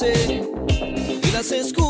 [0.00, 0.42] sé
[1.22, 1.89] y las escuchas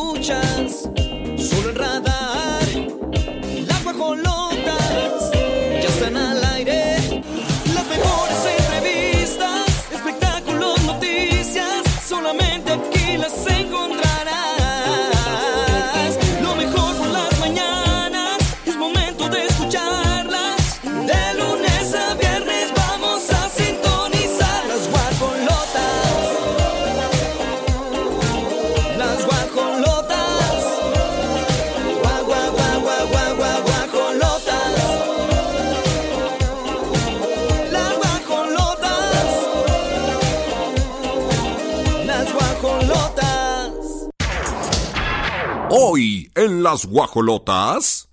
[46.60, 48.10] Las guajolotas.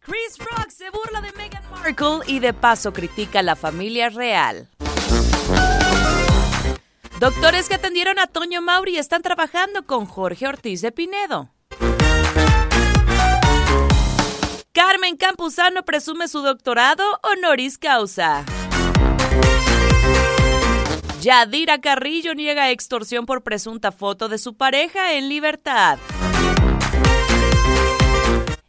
[0.00, 4.68] Chris Rock se burla de Meghan Markle y de paso critica a la familia real.
[7.18, 11.48] Doctores que atendieron a Toño Mauri están trabajando con Jorge Ortiz de Pinedo.
[14.72, 18.44] Carmen Campuzano presume su doctorado honoris causa.
[21.26, 25.98] Yadira Carrillo niega extorsión por presunta foto de su pareja en libertad.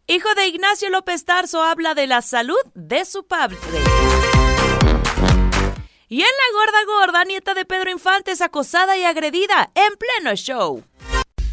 [0.08, 3.60] Hijo de Ignacio López Tarso habla de la salud de su padre.
[6.10, 10.36] Y en la gorda gorda, nieta de Pedro Infante es acosada y agredida en pleno
[10.36, 10.84] show.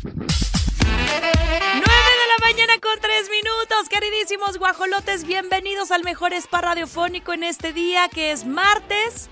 [0.04, 7.42] 9 de la mañana con 3 minutos, queridísimos guajolotes, bienvenidos al mejor spa radiofónico en
[7.42, 9.28] este día que es martes.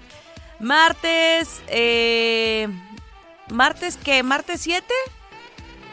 [0.62, 2.68] Martes, eh,
[3.50, 4.22] ¿martes qué?
[4.22, 4.86] ¿Martes 7?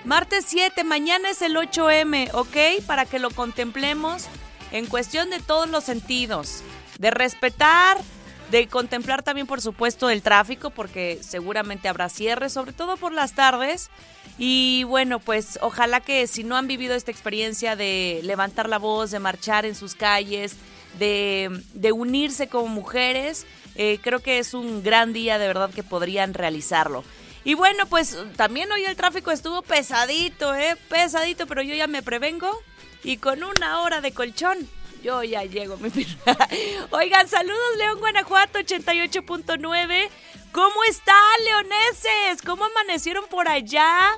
[0.06, 2.86] Martes 7, mañana es el 8M, ¿ok?
[2.86, 4.28] Para que lo contemplemos
[4.72, 6.61] en cuestión de todos los sentidos.
[7.00, 7.98] De respetar,
[8.52, 13.33] de contemplar también, por supuesto, el tráfico, porque seguramente habrá cierre, sobre todo por las
[13.33, 13.89] tardes.
[14.38, 19.10] Y bueno, pues ojalá que si no han vivido esta experiencia de levantar la voz,
[19.10, 20.58] de marchar en sus calles,
[20.99, 23.48] de, de unirse como mujeres,
[23.82, 27.06] eh, creo que es un gran día de verdad que podrían realizarlo.
[27.45, 30.76] Y bueno, pues también hoy el tráfico estuvo pesadito, ¿eh?
[30.90, 32.52] Pesadito, pero yo ya me prevengo
[33.06, 34.58] y con una hora de colchón.
[35.02, 35.89] Yo ya llego, mi.
[36.89, 40.10] Oigan, saludos León Guanajuato 88.9.
[40.52, 42.42] ¿Cómo están, leoneses?
[42.45, 44.10] ¿Cómo amanecieron por allá?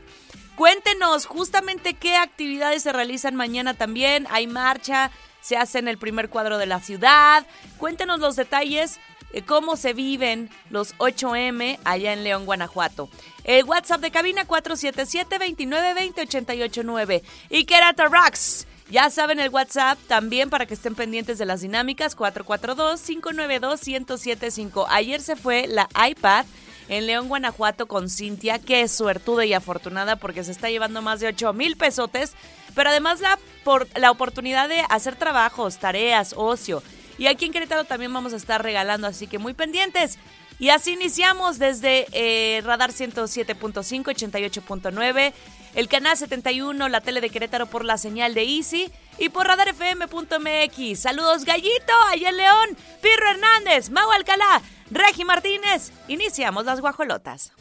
[0.56, 4.26] Cuéntenos justamente qué actividades se realizan mañana también.
[4.32, 7.46] Hay marcha, se hace en el primer cuadro de la ciudad.
[7.78, 9.00] Cuéntenos los detalles
[9.46, 13.10] cómo se viven los 8M allá en León, Guanajuato.
[13.44, 17.24] El WhatsApp de cabina 477-2920-889.
[17.50, 17.66] Y
[18.10, 18.68] Rocks.
[18.90, 24.86] Ya saben el WhatsApp también para que estén pendientes de las dinámicas 442-592-1075.
[24.90, 26.46] Ayer se fue la iPad
[26.90, 31.28] en León, Guanajuato con Cintia, es suertuda y afortunada porque se está llevando más de
[31.28, 32.34] 8 mil pesotes,
[32.76, 36.84] pero además la, por, la oportunidad de hacer trabajos, tareas, ocio.
[37.22, 40.18] Y aquí en Querétaro también vamos a estar regalando, así que muy pendientes.
[40.58, 45.32] Y así iniciamos desde eh, Radar 107.5, 88.9,
[45.76, 51.00] el canal 71, la tele de Querétaro por la señal de Easy y por radarfm.mx.
[51.00, 52.70] Saludos Gallito, en León,
[53.04, 54.60] Pirro Hernández, Mau Alcalá,
[54.90, 55.92] Regi Martínez.
[56.08, 57.54] Iniciamos las guajolotas.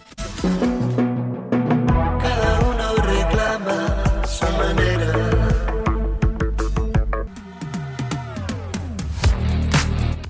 [2.18, 5.29] Cada uno reclama su manera.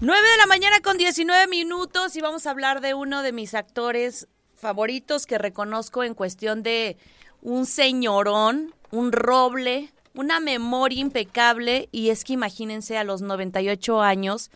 [0.02, 3.52] 9 de la mañana con 19 minutos y vamos a hablar de uno de mis
[3.52, 6.96] actores favoritos que reconozco en cuestión de
[7.42, 14.50] un señorón, un roble, una memoria impecable y es que imagínense a los 98 años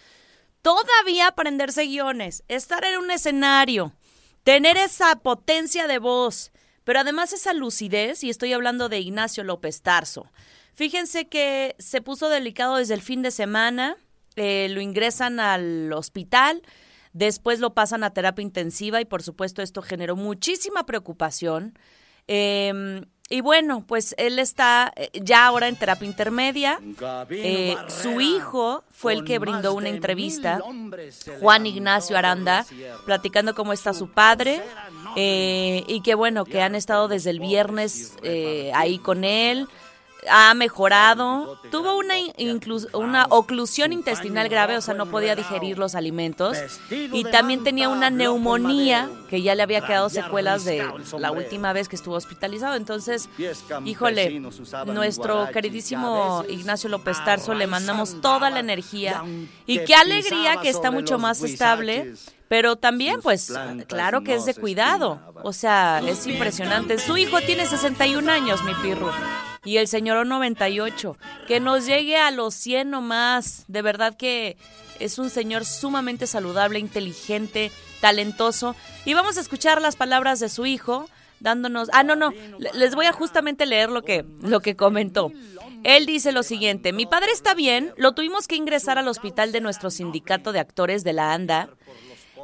[0.62, 3.92] todavía aprenderse guiones, estar en un escenario,
[4.44, 6.52] tener esa potencia de voz,
[6.84, 10.26] pero además esa lucidez y estoy hablando de Ignacio López Tarso.
[10.74, 13.98] Fíjense que se puso delicado desde el fin de semana,
[14.36, 16.62] eh, lo ingresan al hospital,
[17.12, 21.78] después lo pasan a terapia intensiva y por supuesto esto generó muchísima preocupación.
[22.26, 26.78] Eh, y bueno, pues él está eh, ya ahora en terapia intermedia.
[27.30, 30.60] Eh, su hijo fue el que brindó una entrevista,
[31.40, 32.66] Juan Ignacio Aranda,
[33.06, 34.60] platicando cómo está su padre.
[35.16, 39.68] eh, y que bueno, que han estado desde el viernes eh, ahí con él,
[40.30, 45.94] ha mejorado, tuvo una, inclus- una oclusión intestinal grave, o sea, no podía digerir los
[45.94, 46.56] alimentos
[46.90, 50.78] y también tenía una neumonía que ya le había quedado secuelas de
[51.18, 52.74] la última vez que estuvo hospitalizado.
[52.76, 53.28] Entonces,
[53.84, 54.40] híjole,
[54.94, 59.22] nuestro queridísimo Ignacio López Tarso le mandamos toda la energía
[59.66, 62.14] y qué alegría que está mucho más estable
[62.48, 63.52] Pero también, pues,
[63.88, 65.20] claro que es de cuidado.
[65.42, 66.98] O sea, es impresionante.
[66.98, 69.10] Su hijo tiene 61 años, mi pirro.
[69.64, 71.16] Y el señor 98.
[71.46, 73.64] Que nos llegue a los 100 nomás.
[73.68, 74.56] De verdad que
[75.00, 77.70] es un señor sumamente saludable, inteligente,
[78.00, 78.76] talentoso.
[79.04, 81.08] Y vamos a escuchar las palabras de su hijo
[81.40, 81.88] dándonos...
[81.92, 82.32] Ah, no, no.
[82.58, 85.30] Les voy a justamente leer lo que, lo que comentó.
[85.84, 89.60] Él dice lo siguiente, mi padre está bien, lo tuvimos que ingresar al hospital de
[89.60, 91.68] nuestro sindicato de actores de la ANDA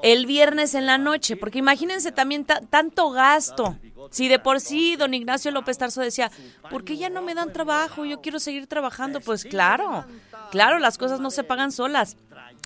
[0.02, 3.76] el viernes en la noche, porque imagínense también tanto gasto.
[4.10, 6.30] Si de por sí don Ignacio López Tarso decía,
[6.70, 8.04] ¿por qué ya no me dan trabajo?
[8.04, 9.20] Yo quiero seguir trabajando.
[9.20, 10.04] Pues claro,
[10.50, 12.16] claro, las cosas no se pagan solas.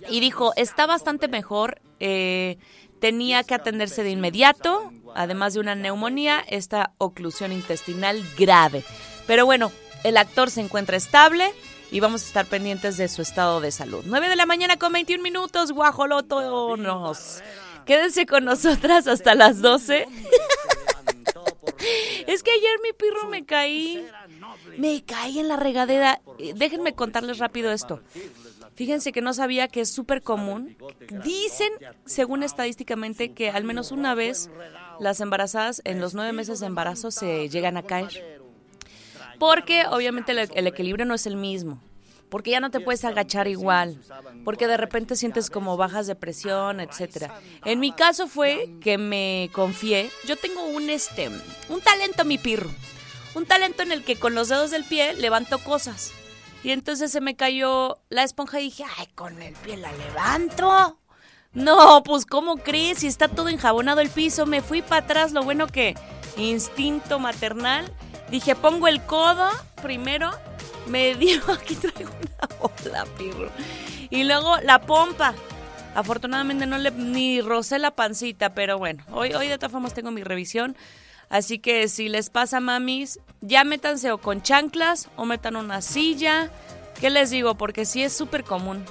[0.09, 2.59] Y dijo, está bastante mejor, eh,
[3.01, 8.85] tenía que atenderse de inmediato, además de una neumonía, esta oclusión intestinal grave.
[9.27, 9.71] Pero bueno,
[10.03, 11.53] el actor se encuentra estable
[11.91, 14.03] y vamos a estar pendientes de su estado de salud.
[14.07, 17.43] 9 de la mañana con 21 minutos, guajolotonos.
[17.87, 20.07] Quédense con nosotras hasta las 12.
[22.27, 24.07] es que ayer mi pirro me caí.
[24.79, 26.21] Me caí en la regadera.
[26.39, 28.01] Eh, déjenme contarles rápido esto.
[28.75, 30.77] Fíjense que no sabía que es súper común.
[31.25, 31.71] Dicen,
[32.07, 34.51] según estadísticamente, que al menos una vez
[34.99, 38.43] las embarazadas en los nueve meses de embarazo se llegan a caer.
[39.39, 41.81] Porque obviamente el, equilibrio no es el mismo
[42.31, 43.97] porque ya no te puedes agachar igual,
[44.45, 47.41] porque de repente sientes como bajas de presión, etcétera.
[47.65, 51.31] En mi caso fue que me confié, yo tengo un este
[51.69, 52.71] un talento mi pirro,
[53.37, 56.13] un talento en el que con los dedos del pie levanto cosas.
[56.65, 60.99] Y entonces se me cayó la esponja y dije, "Ay, con el pie la levanto."
[61.53, 62.99] No, pues ¿cómo crees?
[62.99, 65.95] Si está todo enjabonado el piso, me fui para atrás, lo bueno que
[66.37, 67.93] instinto maternal
[68.35, 69.49] Dije, pongo el codo
[69.81, 70.29] primero,
[70.89, 73.49] me dio, aquí traigo una bola, pirro.
[74.11, 75.35] Y luego la pompa.
[75.95, 80.11] Afortunadamente no le ni rocé la pancita, pero bueno, hoy, hoy de todas formas tengo
[80.11, 80.77] mi revisión.
[81.29, 86.51] Así que si les pasa, mamis, ya métanse o con chanclas o metan una silla.
[87.01, 87.55] ¿Qué les digo?
[87.55, 88.85] Porque sí es súper común.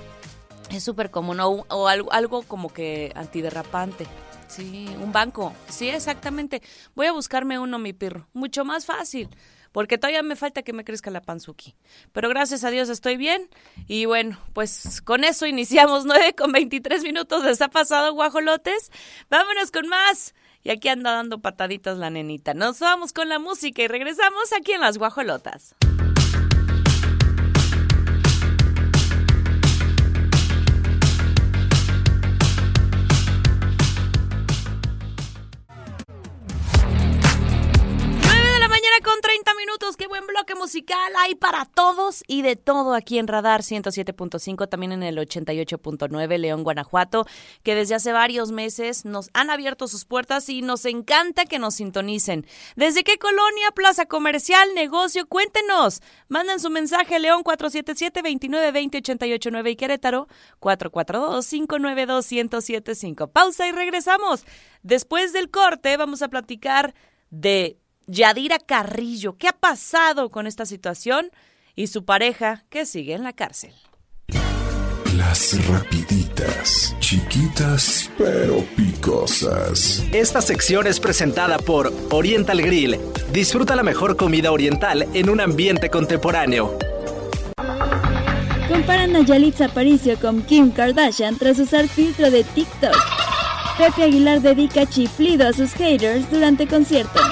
[0.69, 1.42] Es súper común.
[1.42, 4.07] O, o algo, algo como que antiderrapante.
[4.48, 5.54] Sí, un banco.
[5.69, 6.62] Sí, exactamente.
[6.95, 8.28] Voy a buscarme uno, mi perro.
[8.34, 9.30] Mucho más fácil.
[9.72, 11.75] Porque todavía me falta que me crezca la panzuki.
[12.12, 13.50] Pero gracias a Dios estoy bien.
[13.88, 17.44] Y bueno, pues con eso iniciamos 9 con 23 minutos.
[17.44, 18.92] ¿Les ha pasado, guajolotes?
[19.30, 20.36] Vámonos con más.
[20.63, 22.54] Y aquí anda dando pataditas la nenita.
[22.54, 25.75] Nos vamos con la música y regresamos aquí en las guajolotas.
[39.01, 39.98] 30 minutos.
[39.98, 44.92] Qué buen bloque musical hay para todos y de todo aquí en Radar 107.5, también
[44.92, 47.25] en el 88.9 León, Guanajuato,
[47.63, 51.74] que desde hace varios meses nos han abierto sus puertas y nos encanta que nos
[51.75, 52.45] sintonicen.
[52.75, 55.25] ¿Desde qué colonia, plaza comercial, negocio?
[55.28, 56.01] Cuéntenos.
[56.28, 60.28] Manden su mensaje León 477-2920-889 y Querétaro
[60.60, 63.31] 442-592-1075.
[63.31, 64.46] Pausa y regresamos.
[64.84, 66.94] Después del corte vamos a platicar
[67.31, 69.38] de Yadira Carrillo.
[69.38, 71.32] ¿Qué ha pasado con esta situación?
[71.75, 73.74] Y su pareja que sigue en la cárcel.
[75.16, 80.04] Las rapiditas, chiquitas pero picosas.
[80.12, 83.00] Esta sección es presentada por Oriental Grill.
[83.32, 86.77] Disfruta la mejor comida oriental en un ambiente contemporáneo.
[88.68, 92.96] Comparan a Yalitza Aparicio con Kim Kardashian tras usar filtro de TikTok.
[93.77, 97.23] Pepe Aguilar dedica chiflido a sus haters durante concierto.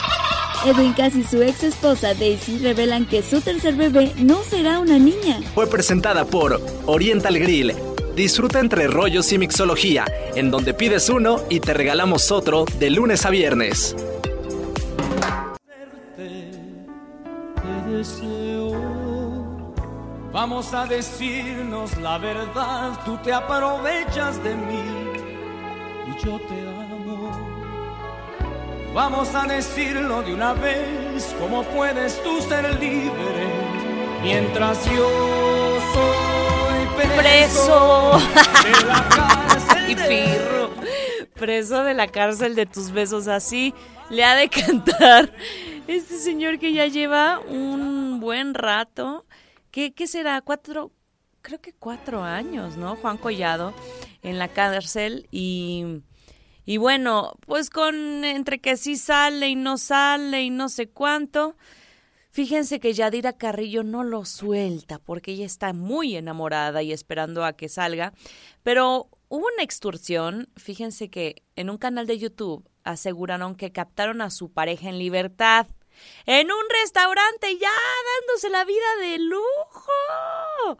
[0.65, 4.99] Edwin Cass y su ex esposa Daisy revelan que su tercer bebé no será una
[4.99, 5.41] niña.
[5.55, 7.73] Fue presentada por Oriental Grill.
[8.15, 13.25] Disfruta entre rollos y mixología, en donde pides uno y te regalamos otro de lunes
[13.25, 13.95] a viernes.
[20.31, 24.83] Vamos a decirnos la verdad, tú te aprovechas de mí
[26.07, 26.80] y yo te
[28.93, 33.47] Vamos a decirlo de una vez, ¿cómo puedes tú ser libre
[34.21, 38.19] mientras yo soy preso,
[38.63, 39.95] de la cárcel
[41.35, 43.29] preso de la cárcel de tus besos?
[43.29, 43.73] Así
[44.09, 45.33] le ha de cantar
[45.87, 49.25] este señor que ya lleva un buen rato.
[49.71, 50.41] ¿Qué, qué será?
[50.41, 50.91] Cuatro,
[51.41, 52.97] creo que cuatro años, ¿no?
[52.97, 53.73] Juan Collado
[54.21, 56.01] en la cárcel y
[56.71, 61.57] y bueno, pues con entre que sí sale y no sale y no sé cuánto.
[62.29, 67.57] Fíjense que Yadira Carrillo no lo suelta porque ella está muy enamorada y esperando a
[67.57, 68.13] que salga.
[68.63, 70.47] Pero hubo una extorsión.
[70.55, 75.67] Fíjense que en un canal de YouTube aseguraron que captaron a su pareja en libertad
[76.25, 77.69] en un restaurante ya
[78.21, 80.79] dándose la vida de lujo.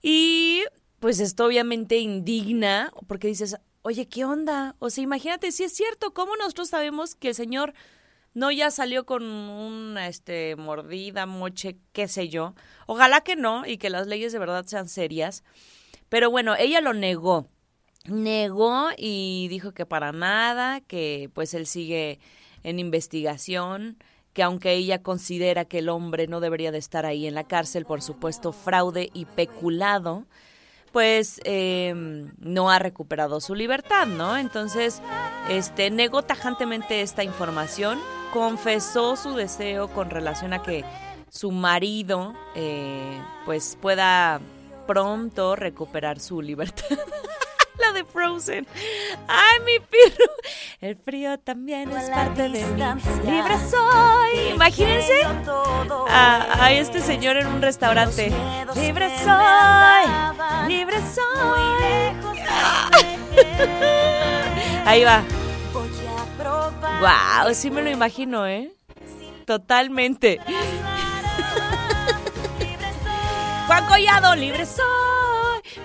[0.00, 0.64] Y
[0.98, 4.76] pues esto obviamente indigna porque dices, oye, ¿qué onda?
[4.78, 7.74] O sea, imagínate si es cierto, ¿cómo nosotros sabemos que el señor
[8.34, 12.54] no ya salió con una este, mordida, moche, qué sé yo?
[12.86, 15.42] Ojalá que no y que las leyes de verdad sean serias.
[16.08, 17.48] Pero bueno, ella lo negó.
[18.06, 22.18] Negó y dijo que para nada, que pues él sigue
[22.62, 23.98] en investigación,
[24.32, 27.84] que aunque ella considera que el hombre no debería de estar ahí en la cárcel
[27.84, 30.26] por supuesto fraude y peculado,
[30.92, 34.36] pues em, no ha recuperado su libertad, ¿no?
[34.36, 35.00] Entonces,
[35.48, 37.98] este negó tajantemente esta información,
[38.32, 40.84] confesó su deseo con relación a que
[41.28, 44.40] su marido, eh, pues pueda
[44.86, 46.98] pronto recuperar su libertad.
[47.80, 48.66] la de Frozen.
[49.26, 50.32] Ay, mi perro.
[50.80, 52.76] El frío también es parte de mí.
[53.24, 54.50] Libre soy.
[54.54, 55.22] Imagínense
[56.08, 58.32] a, este señor en un restaurante.
[58.74, 60.06] Libre soy.
[60.68, 61.60] Libre soy.
[64.86, 65.22] Ahí va.
[67.00, 68.72] Wow, sí me lo imagino, ¿eh?
[69.46, 70.38] Totalmente.
[73.66, 75.29] Juan Collado, libre soy.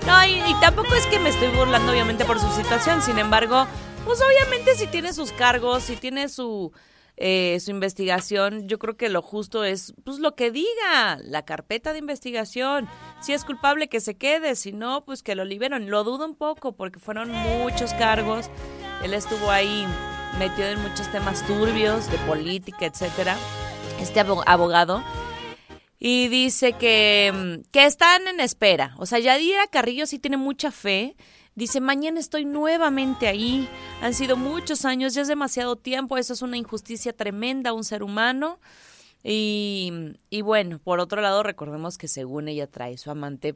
[0.05, 3.65] No, y, tampoco es que me estoy burlando obviamente por su situación, sin embargo,
[4.05, 6.71] pues obviamente si tiene sus cargos, si tiene su,
[7.17, 11.91] eh, su investigación, yo creo que lo justo es pues lo que diga la carpeta
[11.91, 12.87] de investigación.
[13.19, 15.89] Si es culpable que se quede, si no, pues que lo liberen.
[15.89, 18.51] Lo dudo un poco porque fueron muchos cargos.
[19.03, 19.87] Él estuvo ahí
[20.37, 23.37] metido en muchos temas turbios de política, etcétera.
[23.99, 25.03] Este abogado
[25.99, 28.95] y dice que, mm, que están en espera.
[28.97, 31.15] O sea, Yadira Carrillo sí tiene mucha fe.
[31.55, 33.69] Dice, mañana estoy nuevamente ahí.
[34.01, 36.17] Han sido muchos años, ya es demasiado tiempo.
[36.17, 38.59] Eso es una injusticia tremenda a un ser humano.
[39.23, 39.91] Y,
[40.29, 43.55] y bueno, por otro lado, recordemos que según ella trae su amante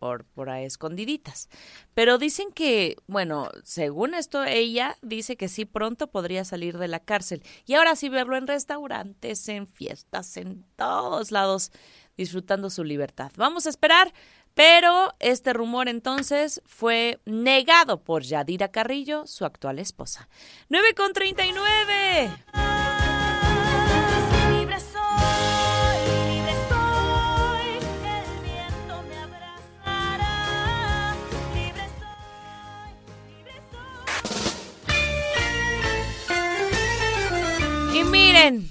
[0.00, 1.48] por, por ahí escondiditas.
[1.94, 6.98] Pero dicen que, bueno, según esto, ella dice que sí pronto podría salir de la
[6.98, 7.44] cárcel.
[7.66, 11.70] Y ahora sí verlo en restaurantes, en fiestas, en todos lados,
[12.16, 13.30] disfrutando su libertad.
[13.36, 14.12] Vamos a esperar,
[14.54, 20.28] pero este rumor entonces fue negado por Yadira Carrillo, su actual esposa.
[20.70, 22.30] 9 con 39.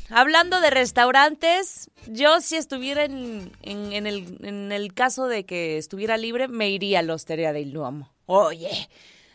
[0.10, 7.00] Hablando de restaurantes, yo si estuviera en, el, caso de que estuviera libre, me iría
[7.00, 8.12] a la Hostería del Duomo.
[8.26, 8.90] Oye,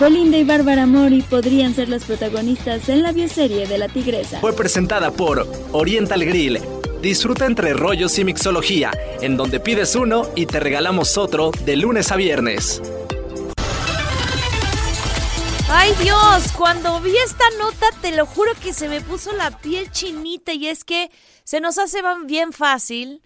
[0.00, 4.40] Belinda y Bárbara Mori podrían ser las protagonistas en la bioserie de La Tigresa.
[4.40, 6.58] Fue presentada por Oriental Grill.
[7.00, 12.10] Disfruta entre rollos y mixología, en donde pides uno y te regalamos otro de lunes
[12.10, 12.82] a viernes.
[15.74, 19.90] Ay Dios, cuando vi esta nota te lo juro que se me puso la piel
[19.90, 21.10] chinita y es que
[21.44, 23.22] se nos hace bien fácil.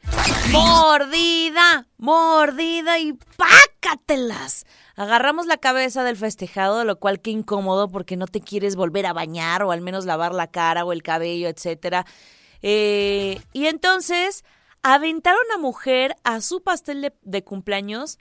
[0.52, 4.64] Mordida, mordida y pácatelas.
[4.94, 9.12] Agarramos la cabeza del festejado, lo cual qué incómodo porque no te quieres volver a
[9.12, 12.06] bañar o al menos lavar la cara o el cabello, etcétera.
[12.62, 14.44] Eh, y entonces
[14.82, 18.18] aventaron a mujer a su pastel de cumpleaños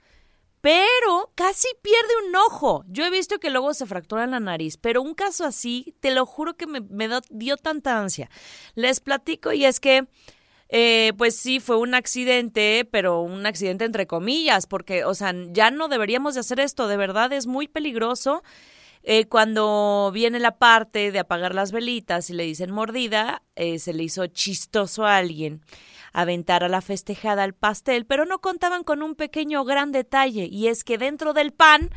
[0.66, 2.84] pero casi pierde un ojo.
[2.88, 6.26] Yo he visto que luego se fractura la nariz, pero un caso así, te lo
[6.26, 6.80] juro que me,
[7.30, 8.28] dio tanta ansia.
[8.74, 10.08] Les platico y es que
[10.68, 15.70] eh, pues sí, fue un accidente, pero un accidente entre comillas, porque, o sea, ya
[15.70, 18.42] no deberíamos de hacer esto, de verdad es muy peligroso.
[19.04, 23.92] Eh, cuando viene la parte de apagar las velitas y le dicen mordida, eh, se
[23.92, 25.62] le hizo chistoso a alguien
[26.16, 30.68] aventar a la festejada el pastel, pero no contaban con un pequeño gran detalle, y
[30.68, 31.90] es que dentro del pan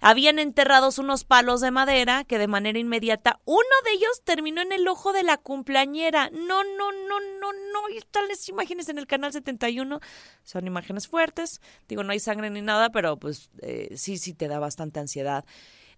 [0.00, 4.72] habían enterrados unos palos de madera que de manera inmediata uno de ellos terminó en
[4.72, 6.30] el ojo de la cumpleañera.
[6.30, 7.90] No, no, no, no, no.
[7.90, 10.00] Y las imágenes en el canal 71.
[10.42, 11.60] Son imágenes fuertes.
[11.86, 15.44] Digo, no hay sangre ni nada, pero pues eh, sí, sí te da bastante ansiedad.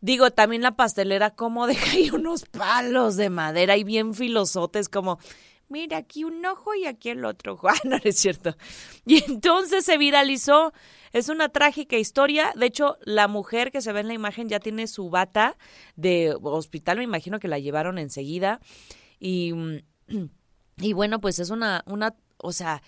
[0.00, 5.20] Digo, también la pastelera como deja ahí unos palos de madera y bien filosotes como
[5.72, 7.58] mira aquí un ojo y aquí el otro.
[7.72, 8.54] Ah, no, es cierto.
[9.06, 10.72] Y entonces se viralizó.
[11.12, 12.52] Es una trágica historia.
[12.54, 15.56] De hecho, la mujer que se ve en la imagen ya tiene su bata
[15.96, 16.98] de hospital.
[16.98, 18.60] Me imagino que la llevaron enseguida.
[19.18, 19.52] Y,
[20.76, 22.82] y bueno, pues es una, una, o sea,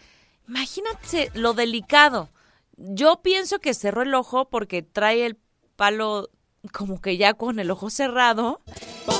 [0.46, 2.30] imagínate lo delicado.
[2.76, 5.38] Yo pienso que cerró el ojo porque trae el
[5.76, 6.28] palo
[6.72, 8.60] como que ya con el ojo cerrado.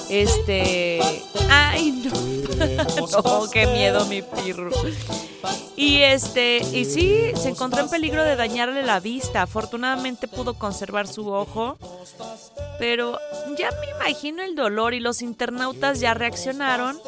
[0.09, 1.01] Este.
[1.51, 2.13] Ay, no.
[3.07, 4.71] no, qué miedo, mi pirro.
[5.77, 9.43] Y este, y sí, se encontró en peligro de dañarle la vista.
[9.43, 11.79] Afortunadamente pudo conservar su ojo.
[12.79, 13.19] Pero
[13.57, 16.99] ya me imagino el dolor y los internautas ya reaccionaron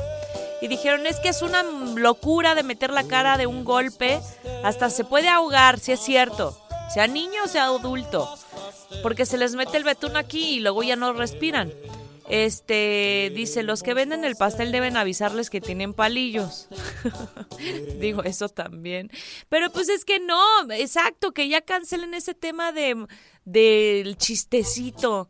[0.60, 4.20] y dijeron es que es una locura de meter la cara de un golpe,
[4.64, 6.56] hasta se puede ahogar, si es cierto,
[6.92, 8.28] sea niño o sea adulto
[9.02, 11.72] porque se les mete el betún aquí y luego ya no respiran.
[12.28, 16.68] Este dice, los que venden el pastel deben avisarles que tienen palillos.
[18.00, 19.10] Digo, eso también.
[19.48, 20.42] Pero pues es que no,
[20.72, 23.06] exacto, que ya cancelen ese tema de
[23.44, 25.28] del chistecito.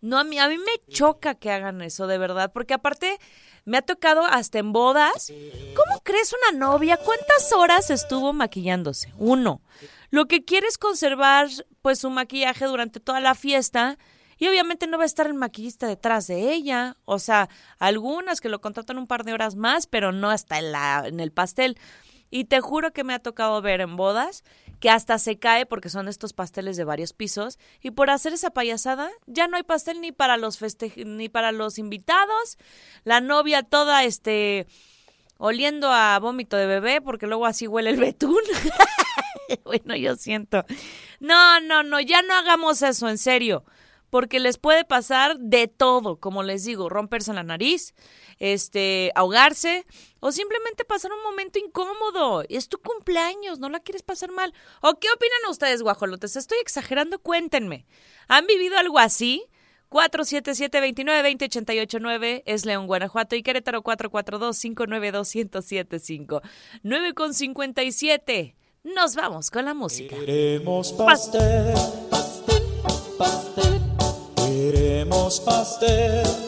[0.00, 3.18] No, a mí, a mí me choca que hagan eso, de verdad, porque aparte
[3.64, 5.30] me ha tocado hasta en bodas.
[5.76, 6.96] ¿Cómo crees una novia?
[6.96, 9.12] ¿Cuántas horas estuvo maquillándose?
[9.18, 9.60] Uno.
[10.10, 11.48] Lo que quiere es conservar
[11.82, 13.98] pues su maquillaje durante toda la fiesta
[14.38, 16.96] y obviamente no va a estar el maquillista detrás de ella.
[17.04, 20.72] O sea, algunas que lo contratan un par de horas más, pero no hasta en,
[20.72, 21.76] la, en el pastel.
[22.30, 24.44] Y te juro que me ha tocado ver en bodas
[24.80, 28.50] que hasta se cae porque son estos pasteles de varios pisos y por hacer esa
[28.50, 30.58] payasada ya no hay pastel ni para los
[30.96, 32.58] ni para los invitados.
[33.04, 34.66] La novia toda este
[35.38, 38.42] oliendo a vómito de bebé porque luego así huele el betún.
[39.64, 40.64] bueno, yo siento.
[41.20, 43.64] No, no, no, ya no hagamos eso, en serio.
[44.10, 47.94] Porque les puede pasar de todo, como les digo, romperse la nariz,
[48.38, 49.84] este, ahogarse
[50.20, 52.42] o simplemente pasar un momento incómodo.
[52.48, 54.54] Es tu cumpleaños, no la quieres pasar mal.
[54.80, 56.36] ¿O qué opinan ustedes, guajolotes?
[56.36, 57.18] ¿Estoy exagerando?
[57.18, 57.84] Cuéntenme.
[58.28, 59.44] ¿Han vivido algo así?
[59.90, 66.42] 477-2920-889 es León, Guanajuato y Querétaro 442-592-1075.
[66.82, 68.54] 9 con 57.
[68.84, 70.14] Nos vamos con la música.
[70.16, 71.74] Queremos pastel,
[72.10, 72.62] pastel,
[73.18, 73.80] pastel.
[74.36, 76.47] Queremos pastel.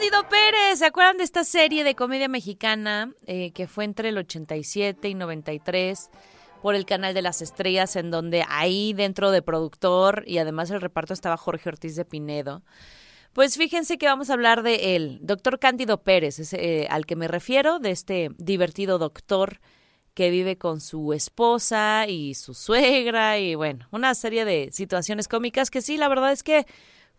[0.00, 4.16] Cándido Pérez, ¿se acuerdan de esta serie de comedia mexicana eh, que fue entre el
[4.16, 6.08] 87 y 93?
[6.62, 10.80] por el canal de las estrellas, en donde ahí dentro de productor y además el
[10.80, 12.62] reparto estaba Jorge Ortiz de Pinedo.
[13.34, 17.16] Pues fíjense que vamos a hablar de él, doctor Cándido Pérez, es, eh, al que
[17.16, 19.60] me refiero, de este divertido doctor
[20.14, 25.70] que vive con su esposa y su suegra y bueno, una serie de situaciones cómicas
[25.70, 26.66] que sí, la verdad es que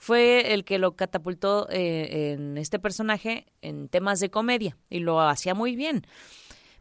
[0.02, 5.22] fue el que lo catapultó eh, en este personaje en temas de comedia y lo
[5.22, 6.08] hacía muy bien.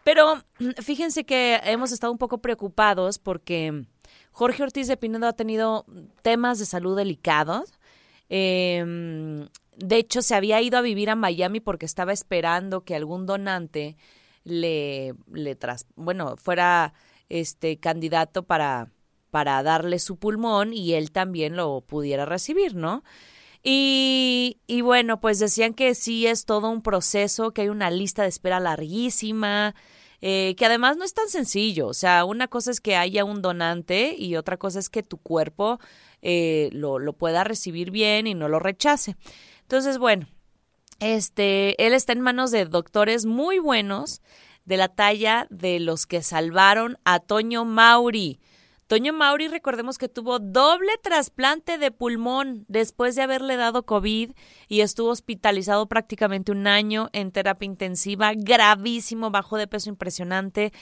[0.04, 0.42] Pero
[0.82, 3.84] fíjense que hemos estado un poco preocupados porque
[4.32, 5.84] Jorge Ortiz de Pinedo ha tenido
[6.22, 7.74] temas de salud delicados.
[8.30, 13.26] Em, de hecho, se había ido a vivir a Miami porque estaba esperando que algún
[13.26, 13.98] donante
[14.44, 16.94] le, le tras, bueno, fuera
[17.28, 18.88] este candidato para,
[19.30, 23.02] para darle su pulmón y él también lo pudiera recibir, ¿no?
[23.62, 28.22] Y, y, bueno, pues decían que sí es todo un proceso, que hay una lista
[28.22, 29.74] de espera larguísima,
[30.22, 31.86] eh, que además no es tan sencillo.
[31.88, 35.18] O sea, una cosa es que haya un donante y otra cosa es que tu
[35.18, 35.78] cuerpo
[36.22, 39.16] eh, lo, lo pueda recibir bien y no lo rechace.
[39.62, 40.26] Entonces, bueno,
[41.00, 44.20] este, él está en manos de doctores muy buenos
[44.64, 48.40] de la talla de los que salvaron a Toño Mauri.
[48.90, 54.32] Toño Mauri, recordemos que tuvo doble trasplante de pulmón después de haberle dado COVID
[54.66, 60.72] y estuvo hospitalizado prácticamente un año en terapia intensiva, gravísimo, bajo de peso impresionante.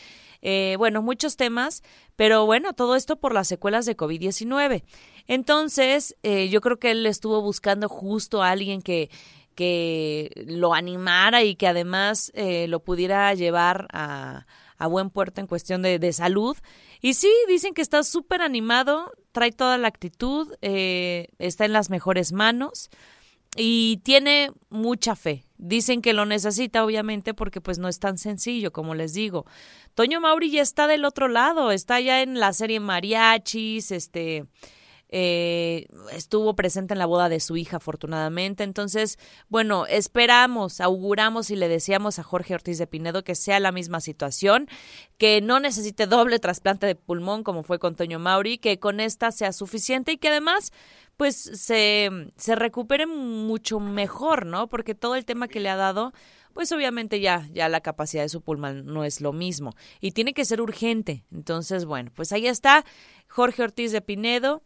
[0.40, 1.82] Eh, bueno, muchos temas,
[2.16, 4.84] pero bueno, todo esto por las secuelas de COVID-19.
[5.26, 9.10] Entonces, eh, yo creo que él estuvo buscando justo a alguien que,
[9.54, 14.46] que lo animara y que además eh, lo pudiera llevar a,
[14.78, 16.56] a, buen puerto en cuestión de, de salud.
[17.00, 21.90] Y sí, dicen que está súper animado, trae toda la actitud, eh, está en las
[21.90, 22.90] mejores manos
[23.56, 25.44] y tiene mucha fe.
[25.56, 29.46] Dicen que lo necesita, obviamente, porque pues no es tan sencillo, como les digo.
[29.94, 34.44] Toño Mauri ya está del otro lado, está ya en la serie Mariachis, este,
[35.10, 38.64] eh, estuvo presente en la boda de su hija, afortunadamente.
[38.64, 39.18] Entonces,
[39.48, 44.00] bueno, esperamos, auguramos y le deseamos a Jorge Ortiz de Pinedo que sea la misma
[44.00, 44.68] situación,
[45.16, 49.32] que no necesite doble trasplante de pulmón como fue con Toño Mauri, que con esta
[49.32, 50.72] sea suficiente y que además
[51.16, 54.68] pues se, se recupere mucho mejor, ¿no?
[54.68, 56.12] Porque todo el tema que le ha dado
[56.58, 60.34] pues obviamente ya, ya la capacidad de su pulmón no es lo mismo y tiene
[60.34, 61.24] que ser urgente.
[61.30, 62.84] Entonces, bueno, pues ahí está
[63.28, 64.62] Jorge Ortiz de Pinedo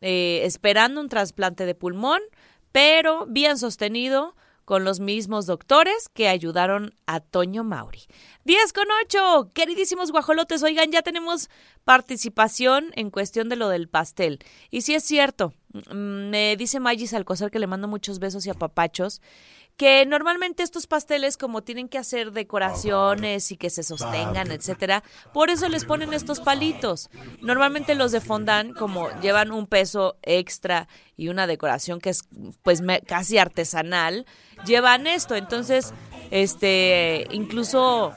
[0.00, 2.20] eh, esperando un trasplante de pulmón,
[2.72, 4.34] pero bien sostenido
[4.66, 8.02] con los mismos doctores que ayudaron a Toño Mauri.
[8.44, 11.48] 10 con 8, queridísimos guajolotes, oigan, ya tenemos
[11.84, 14.40] participación en cuestión de lo del pastel.
[14.70, 18.50] Y si es cierto, mm, me dice Magis Alcocer que le mando muchos besos y
[18.50, 19.22] apapachos
[19.76, 25.02] que normalmente estos pasteles como tienen que hacer decoraciones y que se sostengan, etcétera,
[25.34, 27.10] por eso les ponen estos palitos.
[27.42, 32.22] Normalmente los de fondant como llevan un peso extra y una decoración que es
[32.62, 34.26] pues casi artesanal,
[34.64, 35.92] llevan esto, entonces
[36.30, 38.14] este incluso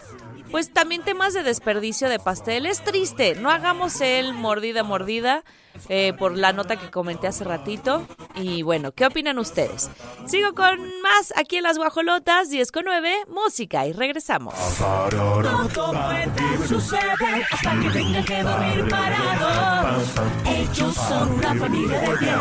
[0.52, 2.66] pues también temas de desperdicio de pastel.
[2.66, 5.44] Es triste, no hagamos el mordida mordida
[5.88, 8.06] eh, por la nota que comenté hace ratito.
[8.36, 9.90] Y bueno, ¿qué opinan ustedes?
[10.26, 14.54] Sigo con más aquí en las guajolotas, 10 con 9, música y regresamos.
[14.78, 20.10] Todo puede suceder hasta que tengan que dormir parados.
[20.46, 22.32] Ellos son una familia de 10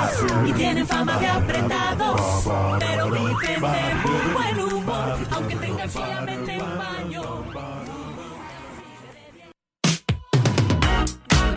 [0.46, 2.48] y tienen fama de apretados.
[2.78, 7.37] Pero viven de muy buen humor, aunque tengan solamente un baño.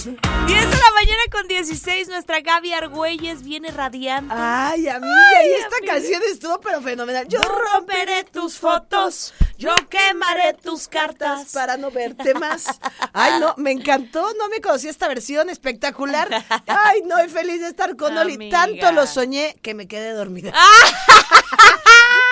[0.04, 4.34] 10 de la mañana con 16, nuestra Gaby Argüelles viene radiante.
[4.36, 7.28] Ay, amiga, y esta canción estuvo pero fenomenal.
[7.28, 12.80] Yo romperé tus fotos, yo quemaré tus cartas para no verte más.
[13.14, 16.28] Ay, no, me encantó, no me conocía esta versión espectacular.
[16.66, 18.50] Ay, no, y feliz de estar con Oli.
[18.50, 20.52] Tanto lo soñé que me quedé dormida.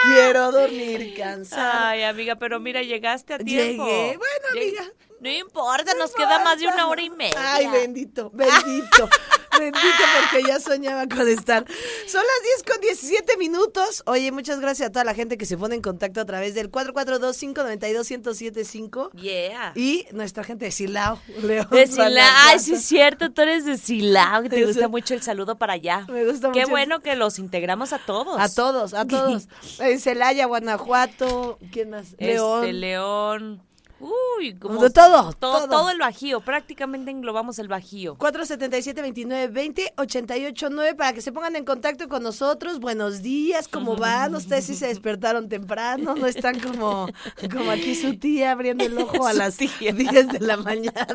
[0.06, 1.90] Quiero dormir cansada.
[1.90, 3.86] Ay, amiga, pero mira, llegaste a tiempo.
[3.86, 4.18] Llegué.
[4.18, 4.84] Bueno, amiga.
[5.22, 7.36] No importa, nos queda más de una hora y media.
[7.38, 9.10] Ay, bendito, bendito,
[9.60, 9.82] bendito,
[10.22, 11.66] porque ya soñaba con estar.
[12.08, 14.04] Son las 10 con 17 minutos.
[14.06, 16.72] Oye, muchas gracias a toda la gente que se pone en contacto a través del
[16.72, 19.12] 442-592-1075.
[19.14, 19.74] Yeah.
[19.76, 21.68] Y nuestra gente de Silao, León.
[21.72, 22.34] De Silao.
[22.48, 26.06] Ay, sí es cierto, tú eres de Silao, te gusta mucho el saludo para allá.
[26.10, 26.72] Me gusta Qué mucho.
[26.72, 28.40] bueno que los integramos a todos.
[28.40, 29.48] A todos, a todos.
[29.80, 32.16] En Celaya, Guanajuato, ¿quién más?
[32.20, 32.64] León.
[32.64, 33.62] Este, León.
[34.00, 35.68] Uy, como De todo, todo, todo.
[35.68, 38.16] todo el Bajío, prácticamente englobamos el Bajío.
[38.18, 42.80] 477-2920-889 para que se pongan en contacto con nosotros.
[42.80, 44.34] Buenos días, ¿cómo van?
[44.36, 47.08] Ustedes sí se despertaron temprano, no están como,
[47.52, 49.92] como aquí su tía abriendo el ojo a las tía.
[49.92, 51.06] 10 de la mañana.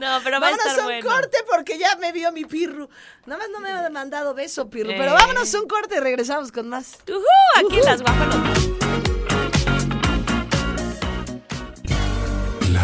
[0.00, 1.10] No, pero va a vámonos estar a un bueno.
[1.10, 2.88] corte porque ya me vio mi pirru.
[3.26, 4.92] Nada más no me ha mandado beso, pirru.
[4.92, 4.96] Eh.
[4.98, 6.94] Pero vámonos a un corte y regresamos con más.
[7.06, 7.20] Ujú,
[7.66, 8.68] aquí las guajolotas.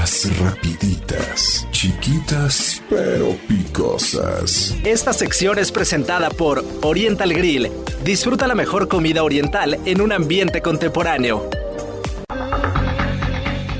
[0.01, 4.77] Las rapiditas, chiquitas pero picosas.
[4.85, 7.69] Esta sección es presentada por Oriental Grill.
[8.05, 11.51] Disfruta la mejor comida oriental en un ambiente contemporáneo.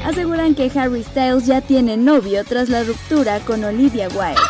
[0.05, 4.41] Aseguran que Harry Styles ya tiene novio tras la ruptura con Olivia Wilde.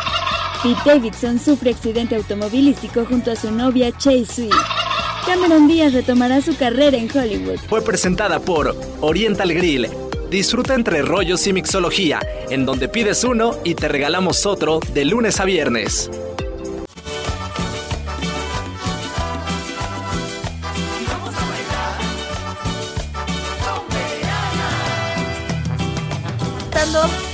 [0.63, 4.53] Pete Davidson sufre accidente automovilístico junto a su novia Chase Sweet.
[5.27, 7.59] Cameron Díaz retomará su carrera en Hollywood.
[7.69, 10.08] Fue presentada por Oriental Grill.
[10.29, 15.39] Disfruta entre rollos y mixología, en donde pides uno y te regalamos otro de lunes
[15.39, 16.09] a viernes.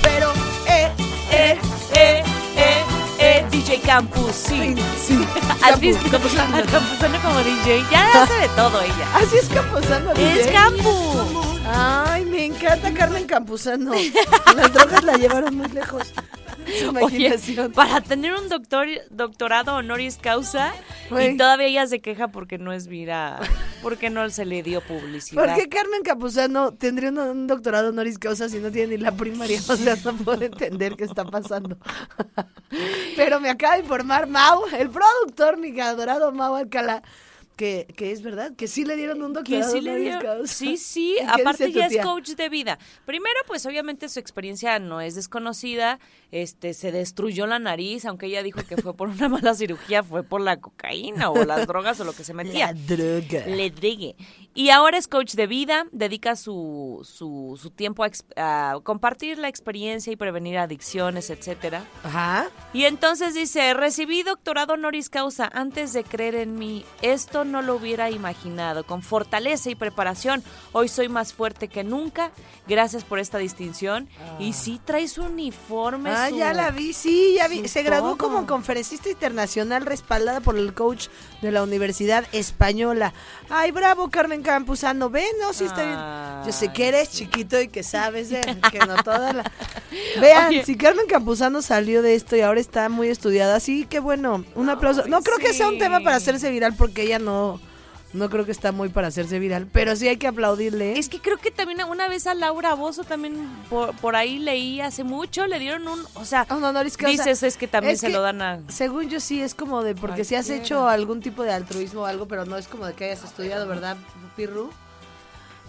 [0.02, 0.32] Pero,
[0.66, 0.90] eh,
[1.30, 1.58] Eh,
[1.92, 2.24] eh,
[2.56, 2.84] eh,
[3.18, 4.74] eh, DJ Campus, sí.
[5.06, 5.18] sí.
[5.62, 6.10] ¿Has Campu- visto?
[6.10, 6.56] Campuzano.
[6.56, 7.84] Al Campuzano como DJ.
[7.90, 9.06] Ya hace de todo ella.
[9.14, 10.12] Así es Campuzano.
[10.12, 10.52] Es DJ.
[10.52, 11.20] Campu.
[11.68, 12.05] Ay, me
[12.56, 13.92] encanta Carmen Campuzano.
[14.56, 16.12] Las drogas la llevaron muy lejos.
[17.74, 20.74] para tener un doctor, doctorado honoris causa
[21.10, 23.38] y todavía ella se queja porque no es viral,
[23.82, 25.44] porque no se le dio publicidad.
[25.44, 29.76] Porque Carmen Capuzano tendría un, doctorado honoris causa si no tiene ni la primaria, o
[29.76, 31.78] sea, no puedo entender qué está pasando.
[33.16, 37.02] Pero me acaba de informar Mau, el productor, mi adorado Mau Alcalá,
[37.56, 39.72] que, que, es verdad, que sí le dieron un doctorado.
[39.72, 42.78] sí, le dieron, sí, sí, aparte ya es coach de vida.
[43.06, 45.98] Primero, pues obviamente su experiencia no es desconocida,
[46.32, 50.22] este, se destruyó la nariz, aunque ella dijo que fue por una mala cirugía, fue
[50.22, 52.72] por la cocaína o las drogas o lo que se metía.
[52.72, 53.46] La droga.
[53.46, 54.16] Le drigue.
[54.54, 58.04] Y ahora es coach de vida, dedica su, su, su tiempo
[58.36, 61.84] a, compartir la experiencia y prevenir adicciones, etcétera.
[62.02, 62.48] Ajá.
[62.72, 66.84] Y entonces dice, recibí doctorado honoris causa antes de creer en mí.
[67.02, 68.84] Esto no lo hubiera imaginado.
[68.84, 72.32] Con fortaleza y preparación, hoy soy más fuerte que nunca.
[72.66, 74.08] Gracias por esta distinción.
[74.38, 76.15] Y sí trae su uniforme.
[76.16, 77.68] Ah, ya la vi, sí, ya vi.
[77.68, 81.08] Se graduó como conferencista internacional respaldada por el coach
[81.42, 83.12] de la Universidad Española.
[83.50, 85.10] Ay, bravo, Carmen Campuzano.
[85.10, 86.46] Ven, no, sí está bien.
[86.46, 88.28] Yo sé que eres chiquito y que sabes,
[88.72, 89.52] que no toda la...
[90.20, 94.44] Vean, si Carmen Campuzano salió de esto y ahora está muy estudiada, sí, qué bueno.
[94.54, 95.06] Un aplauso.
[95.06, 97.60] No creo que sea un tema para hacerse viral porque ella no
[98.16, 100.98] no creo que está muy para hacerse viral, pero sí hay que aplaudirle.
[100.98, 105.04] Es que creo que también una vez a Laura Bozo también por, ahí leí hace
[105.04, 108.60] mucho, le dieron un, o sea, honoris Dices es que también se lo dan a
[108.68, 112.06] Según yo sí es como de porque si has hecho algún tipo de altruismo o
[112.06, 113.96] algo, pero no es como de que hayas estudiado, ¿verdad,
[114.34, 114.70] Pirru?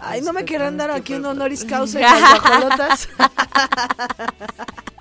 [0.00, 3.08] Ay, no me este, quieran dar aquí un honoris causa en las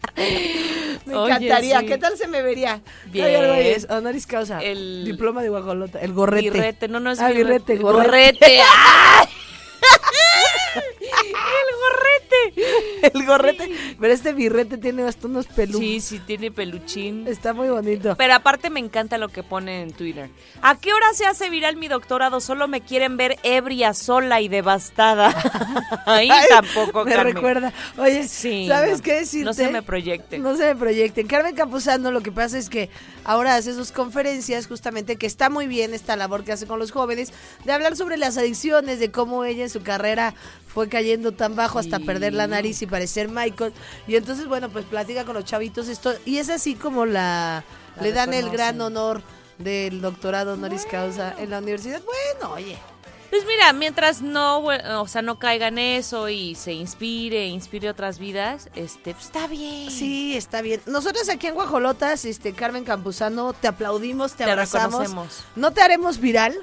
[1.06, 1.86] Me encantaría.
[1.86, 2.82] ¿Qué tal se me vería?
[3.06, 3.86] Bien.
[3.89, 4.60] honoris causa.
[4.60, 5.99] El diploma de guajolota.
[5.99, 6.49] El gorrete.
[6.49, 7.77] Birrete, no, no es ah, birrete.
[7.77, 8.08] Gorrete.
[8.08, 8.60] gorrete.
[13.13, 13.70] el gorrete.
[14.00, 15.80] Pero este birrete tiene hasta unos peluches.
[15.80, 17.28] Sí, sí, tiene peluchín.
[17.28, 18.15] Está muy bonito.
[18.17, 20.30] Pero aparte me encanta lo que pone en Twitter.
[20.62, 22.39] ¿A qué hora se hace viral mi doctorado?
[22.39, 25.34] Solo me quieren ver ebria, sola y devastada.
[26.06, 27.74] Ahí tampoco, Me recuerda.
[27.98, 29.46] Oye, sí, ¿sabes qué decirte?
[29.46, 30.41] No se me proyecten.
[30.41, 31.28] No se me proyecten.
[31.28, 32.89] Carmen Campuzano lo que pasa es que
[33.24, 36.91] ahora hace sus conferencias justamente que está muy bien esta labor que hace con los
[36.91, 37.34] jóvenes
[37.65, 40.34] de hablar sobre las adicciones, de cómo ella en su carrera
[40.78, 43.74] fue cayendo tan bajo hasta perder la nariz y parecer Michael.
[44.06, 46.13] Y entonces, bueno, pues platica con los chavitos esto.
[46.24, 47.63] Y es así como la,
[48.00, 49.24] le dan el gran honor
[49.58, 52.00] del doctorado honoris causa en la universidad.
[52.04, 52.78] Bueno, oye.
[53.30, 58.20] Pues mira, mientras no, o sea, no caiga en eso y se inspire, inspire otras
[58.20, 59.92] vidas, este, pues está bien.
[59.92, 60.82] Sí, está bien.
[60.86, 65.44] Nosotros aquí en Guajolotas, este, Carmen Campuzano, te aplaudimos, te, abrazamos.
[65.56, 66.56] No te haremos viral.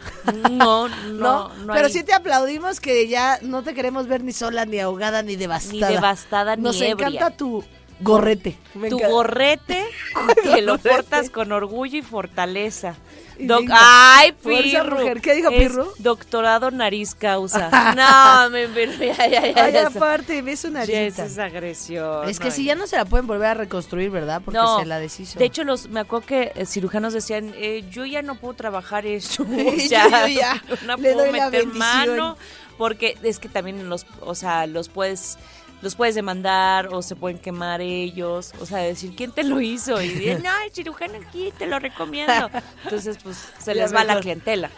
[0.51, 1.73] No, no, no.
[1.73, 5.37] pero sí te aplaudimos que ya no te queremos ver ni sola, ni ahogada, ni
[5.37, 5.89] devastada.
[5.89, 7.63] Ni devastada, Nos ni encanta tu
[8.01, 8.59] gorrete.
[8.89, 9.85] tu gorrete
[10.43, 12.95] que lo portas con orgullo y fortaleza.
[13.71, 14.99] Ay, Pirro.
[15.21, 15.93] ¿Qué dijo Pirro?
[15.99, 17.71] Doctorado nariz causa.
[17.95, 18.67] no, me
[18.99, 21.19] ya, ya, ya, Ay, aparte, ve su nariz.
[21.19, 22.29] es agresión.
[22.29, 24.43] Es que si ya no se la pueden volver a reconstruir, ¿verdad?
[24.45, 25.39] Porque se la deshizo.
[25.39, 29.07] De hecho, los, me acuerdo que eh, cirujanos decían, eh, yo ya no puedo trabajar
[29.07, 29.47] eso.
[29.89, 32.37] ya, ya no puedo meter mano.
[32.77, 35.39] Porque es que también los, o sea, los puedes
[35.83, 40.01] los puedes demandar o se pueden quemar ellos, o sea, decir quién te lo hizo
[40.01, 42.51] y dicen, no, el cirujano aquí te lo recomiendo.
[42.85, 44.71] Entonces, pues se les va la clientela,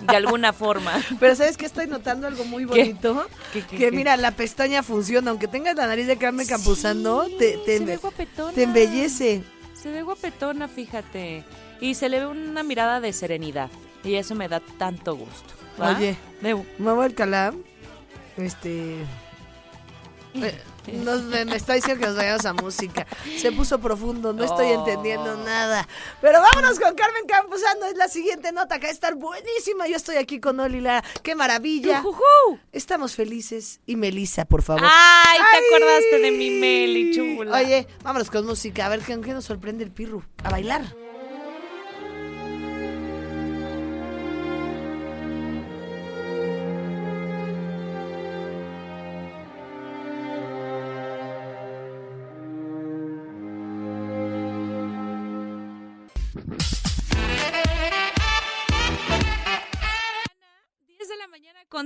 [0.00, 1.00] de alguna forma.
[1.20, 1.66] Pero ¿sabes qué?
[1.66, 3.26] Estoy notando algo muy bonito.
[3.70, 7.98] que mira, la pestaña funciona, aunque tengas la nariz de carne campuzando, te, te,
[8.54, 9.42] te embellece.
[9.74, 11.44] Se ve guapetona, fíjate.
[11.80, 13.70] Y se le ve una mirada de serenidad.
[14.04, 15.54] Y eso me da tanto gusto.
[15.78, 16.16] Oye,
[16.78, 17.54] Mamá Alcalá,
[18.36, 18.96] este
[20.34, 23.06] me, está diciendo que nos vayamos a música.
[23.38, 25.44] Se puso profundo, no estoy entendiendo oh.
[25.44, 25.86] nada.
[26.20, 29.86] Pero vámonos con Carmen Campuzano, es la siguiente nota que va a estar buenísima.
[29.88, 32.02] Yo estoy aquí con Olila, qué maravilla.
[32.72, 33.80] Estamos felices.
[33.86, 34.82] Y Melissa, por favor.
[34.84, 37.56] Ay, te acordaste de mi Meli, chula.
[37.56, 40.22] Oye, vámonos con música, a ver qué, qué nos sorprende el Pirru.
[40.44, 41.09] A bailar.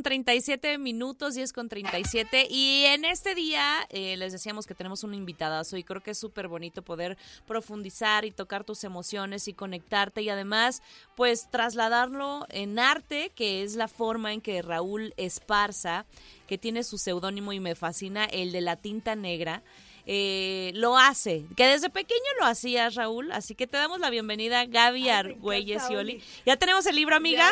[0.05, 2.47] 37 minutos, 10 con 37.
[2.49, 6.19] Y en este día eh, les decíamos que tenemos una invitada y creo que es
[6.19, 10.83] súper bonito poder profundizar y tocar tus emociones y conectarte y además
[11.17, 16.05] pues trasladarlo en arte, que es la forma en que Raúl Esparza,
[16.47, 19.63] que tiene su seudónimo y me fascina, el de la tinta negra,
[20.07, 24.67] eh, lo hace, que desde pequeño lo hacía Raúl, así que te damos la bienvenida
[24.67, 26.23] Gaby Argüelles y Oli.
[26.45, 27.51] Ya tenemos el libro, amiga.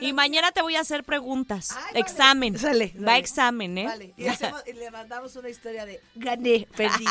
[0.00, 1.76] y mañana te voy a hacer preguntas.
[1.94, 2.56] examen.
[3.06, 3.86] Va a examen, ¿eh?
[3.86, 4.14] Vale.
[4.66, 7.04] Y, le mandamos una historia de gané, perdí.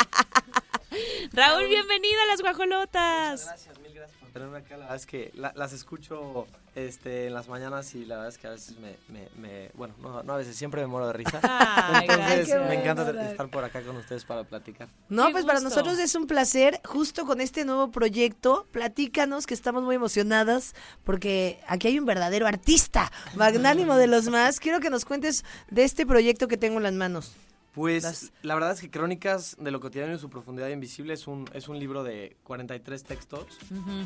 [1.31, 3.45] Raúl, bienvenido a las guajolotas.
[3.45, 4.71] gracias, mil gracias tenerme acá.
[4.71, 8.47] La verdad es que las escucho este, en las mañanas y la verdad es que
[8.47, 8.97] a veces me,
[9.37, 11.39] me, bueno, no, no, a veces siempre me muero de risa.
[12.01, 14.87] Entonces me encanta estar por acá con ustedes para platicar.
[15.07, 19.83] No, pues para nosotros es un placer, justo con este nuevo proyecto, platícanos que estamos
[19.83, 24.59] muy emocionadas porque aquí hay un verdadero artista, magnánimo de los más.
[24.59, 27.33] Quiero que nos cuentes de este proyecto que tengo en las manos.
[27.73, 31.49] Pues la verdad es que Crónicas de lo cotidiano y su profundidad invisible es un,
[31.53, 33.57] es un libro de 43 textos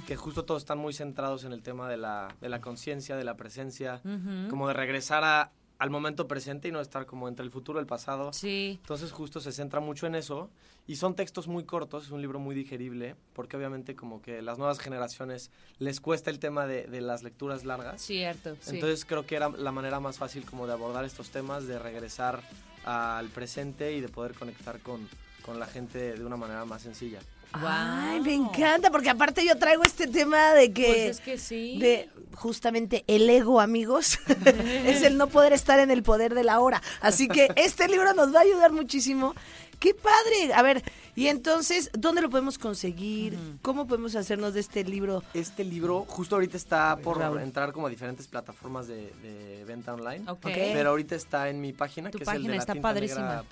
[0.07, 3.25] que justo todos están muy centrados en el tema de la, de la conciencia, de
[3.25, 4.01] la presencia,
[4.49, 7.81] como de regresar a, al momento presente y no estar como entre el futuro y
[7.81, 8.31] el pasado.
[8.33, 8.79] Sí.
[8.81, 10.49] Entonces justo se centra mucho en eso
[10.87, 14.57] y son textos muy cortos, es un libro muy digerible porque obviamente como que las
[14.57, 18.01] nuevas generaciones les cuesta el tema de, de las lecturas largas.
[18.01, 18.55] Cierto.
[18.67, 22.41] Entonces creo que era la manera más fácil como de abordar estos temas, de regresar
[22.87, 25.07] al presente y de poder conectar con,
[25.41, 27.19] con la gente de una manera más sencilla.
[27.51, 30.85] Ay, me encanta, porque aparte yo traigo este tema de que.
[30.85, 31.77] Pues es que sí.
[31.79, 34.19] De justamente el ego, amigos.
[34.85, 36.81] es el no poder estar en el poder de la hora.
[37.01, 39.33] Así que este libro nos va a ayudar muchísimo.
[39.79, 40.53] ¡Qué padre!
[40.55, 40.83] A ver,
[41.15, 43.37] y entonces, ¿dónde lo podemos conseguir?
[43.61, 45.23] ¿Cómo podemos hacernos de este libro?
[45.33, 50.25] Este libro justo ahorita está por entrar como a diferentes plataformas de, venta online.
[50.41, 53.43] Pero ahorita está en mi página, que es el de la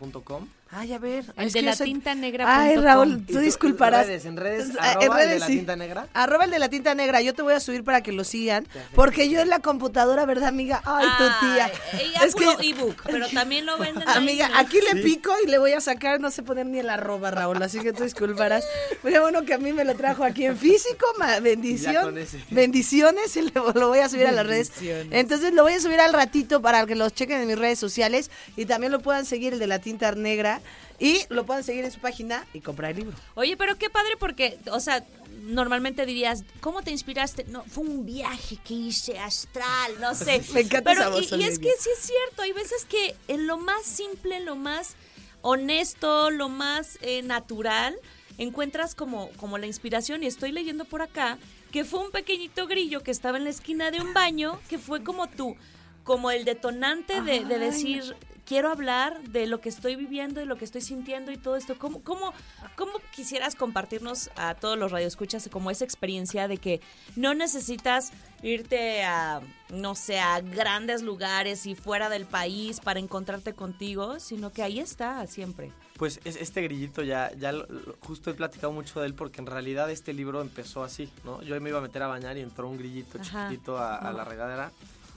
[0.78, 1.24] Ay, a ver.
[1.38, 2.60] El de la tinta negra.
[2.60, 4.08] Ay, Raúl, tú disculparás.
[4.08, 6.08] En redes, en redes, arroba el de la tinta negra.
[6.14, 7.22] Arroba el de la tinta negra.
[7.22, 8.68] Yo te voy a subir para que lo sigan.
[8.94, 10.82] Porque yo en la computadora, ¿verdad, amiga?
[10.84, 11.72] Ay, tu tía.
[11.94, 15.72] Ella es que ebook, pero también lo venden Amiga, aquí le pico y le voy
[15.72, 17.62] a sacar, no sé poner ni el arroba, Raúl.
[17.64, 18.66] Así que tú disculparás.
[19.02, 21.06] Pero bueno que a mí me lo trajo aquí en físico.
[21.42, 22.16] bendición.
[22.50, 23.38] Bendiciones.
[23.38, 24.74] Y lo voy a subir a las redes.
[25.12, 28.30] Entonces lo voy a subir al ratito para que los chequen en mis redes sociales.
[28.58, 30.60] Y también lo puedan seguir el de la tinta negra
[31.00, 33.18] y lo pueden seguir en su página y comprar el libro.
[33.36, 35.06] Oye, pero qué padre porque, o sea,
[35.42, 37.46] normalmente dirías, ¿cómo te inspiraste?
[37.46, 40.42] No, fue un viaje que hice astral, no sé.
[40.54, 43.48] Me encanta pero, esa y, y es que sí es cierto, hay veces que en
[43.48, 44.96] lo más simple, lo más
[45.42, 47.96] honesto, lo más eh, natural,
[48.38, 50.24] encuentras como, como la inspiración.
[50.24, 51.38] Y estoy leyendo por acá
[51.72, 55.04] que fue un pequeñito grillo que estaba en la esquina de un baño, que fue
[55.04, 55.56] como tú,
[56.04, 60.58] como el detonante de, de decir, quiero hablar de lo que estoy viviendo, de lo
[60.58, 61.78] que estoy sintiendo y todo esto.
[61.78, 62.34] ¿Cómo, cómo,
[62.76, 66.82] cómo quisieras compartirnos a todos los radioescuchas como esa experiencia de que
[67.16, 68.12] no necesitas
[68.44, 74.52] irte a, no sé, a grandes lugares y fuera del país para encontrarte contigo, sino
[74.52, 75.72] que ahí está siempre?
[75.98, 77.54] Pues este grillito ya, ya
[78.02, 81.42] justo he platicado mucho de él porque en realidad este libro empezó así, ¿no?
[81.42, 84.72] Yo me iba a meter a bañar y entró un grillito chiquitito a, la regadera.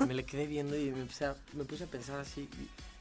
[0.06, 1.06] Me le quedé viendo y me,
[1.54, 2.48] me puse a pensar así,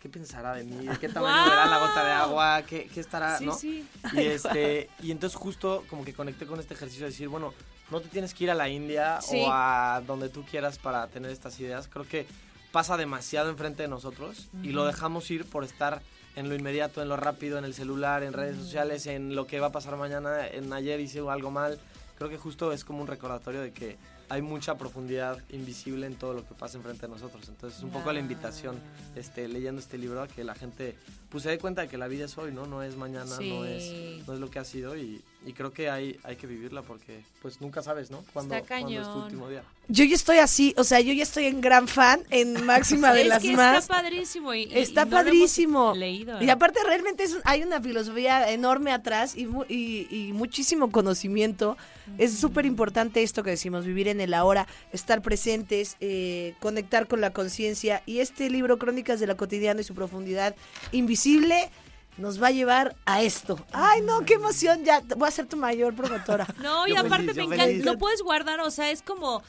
[0.02, 0.88] ¿qué pensará de mí?
[1.00, 2.62] ¿Qué tamaño verá la gota de agua?
[2.64, 3.40] ¿Qué, qué estará?
[3.40, 3.58] ¿no?
[3.62, 7.54] Y, este, y entonces justo como que conecté con este ejercicio de decir, bueno,
[7.90, 11.32] no te tienes que ir a la India o a donde tú quieras para tener
[11.32, 11.88] estas ideas.
[11.88, 12.28] Creo que
[12.72, 16.02] pasa demasiado enfrente de nosotros y lo dejamos ir por estar
[16.36, 19.60] en lo inmediato, en lo rápido, en el celular, en redes sociales, en lo que
[19.60, 21.80] va a pasar mañana, en ayer hice algo mal.
[22.18, 23.98] Creo que justo es como un recordatorio de que
[24.30, 27.48] hay mucha profundidad invisible en todo lo que pasa enfrente de nosotros.
[27.48, 28.78] Entonces, es un poco la invitación,
[29.16, 30.96] este, leyendo este libro, a que la gente
[31.30, 32.66] pues, se dé cuenta de que la vida es hoy, ¿no?
[32.66, 35.90] No es mañana, no, es, no es lo que ha sido y, y, creo que
[35.90, 38.24] hay, hay que vivirla porque pues nunca sabes, ¿no?
[38.34, 39.64] Cuando, es tu último día.
[39.88, 43.26] Yo ya estoy así, o sea, yo ya estoy en gran fan, en máxima de
[43.26, 43.84] las más.
[43.84, 44.54] Está padrísimo.
[44.54, 45.94] Y, está padrísimo.
[45.96, 51.78] leído, Y aparte realmente es, hay una filosofía enorme atrás y, y, y muchísimo conocimiento.
[52.18, 57.22] Es súper importante esto que decimos, vivir en el ahora, estar presentes, eh, conectar con
[57.22, 58.02] la conciencia.
[58.06, 60.56] Y este libro, Crónicas de la Cotidiana y su profundidad
[60.92, 61.70] invisible,
[62.18, 63.60] nos va a llevar a esto.
[63.72, 66.48] Ay, no, qué emoción, ya voy a ser tu mayor promotora.
[66.62, 69.44] No, y aparte me encanta, lo puedes guardar, o sea, es como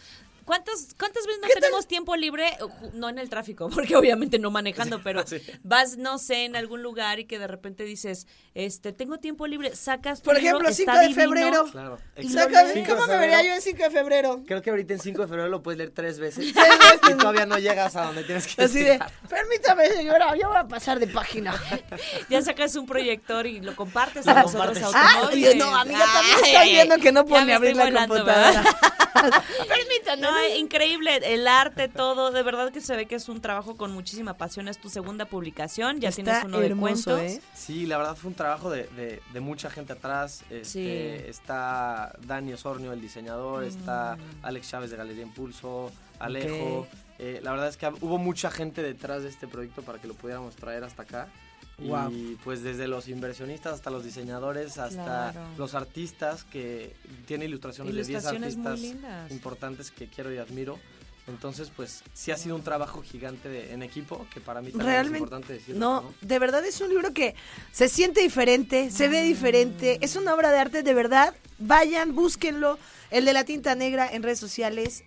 [0.49, 2.57] ¿Cuántas, ¿Cuántas veces no tenemos tiempo libre?
[2.95, 5.23] No en el tráfico, porque obviamente no manejando, pero
[5.63, 9.77] vas, no sé, en algún lugar y que de repente dices, este, tengo tiempo libre,
[9.77, 11.67] sacas tu Por ejemplo, 5 de febrero.
[11.71, 11.99] Claro.
[12.89, 14.43] ¿Cómo me vería yo en 5 de febrero?
[14.47, 16.47] Creo que ahorita en 5 de febrero lo puedes leer tres veces.
[16.47, 18.99] y todavía no llegas a donde tienes que Así de,
[19.29, 21.55] permítame, señora, yo voy a pasar de página.
[22.31, 26.97] ya sacas un proyector y lo compartes a nosotros Ah, no, amiga, también estás viendo
[26.97, 28.65] que no puede abrir la computadora.
[29.69, 30.23] Permítanme.
[30.23, 33.93] No, increíble, el arte, todo, de verdad que se ve que es un trabajo con
[33.93, 37.21] muchísima pasión, es tu segunda publicación, ya tienes uno de cuentos.
[37.21, 37.41] ¿eh?
[37.55, 43.01] Sí, la verdad fue un trabajo de, mucha gente atrás, este, está Dani Osornio, el
[43.01, 44.47] diseñador, está mm.
[44.47, 46.87] Alex Chávez de Galería Impulso, Alejo,
[47.19, 50.15] eh, la verdad es que hubo mucha gente detrás de este proyecto para que lo
[50.15, 51.29] pudiéramos traer hasta acá.
[51.79, 56.95] Y pues desde los inversionistas hasta los diseñadores, hasta los artistas, que
[57.27, 58.81] tiene ilustraciones, de 10 artistas
[59.31, 60.79] importantes que quiero y admiro.
[61.29, 65.07] Entonces, pues sí ha sido un trabajo gigante en equipo, que para mí también es
[65.09, 65.79] importante decirlo.
[65.79, 67.35] No, de verdad es un libro que
[67.71, 71.35] se siente diferente, se ve diferente, es una obra de arte de verdad.
[71.59, 72.79] Vayan, búsquenlo.
[73.11, 75.05] El de la tinta negra en redes sociales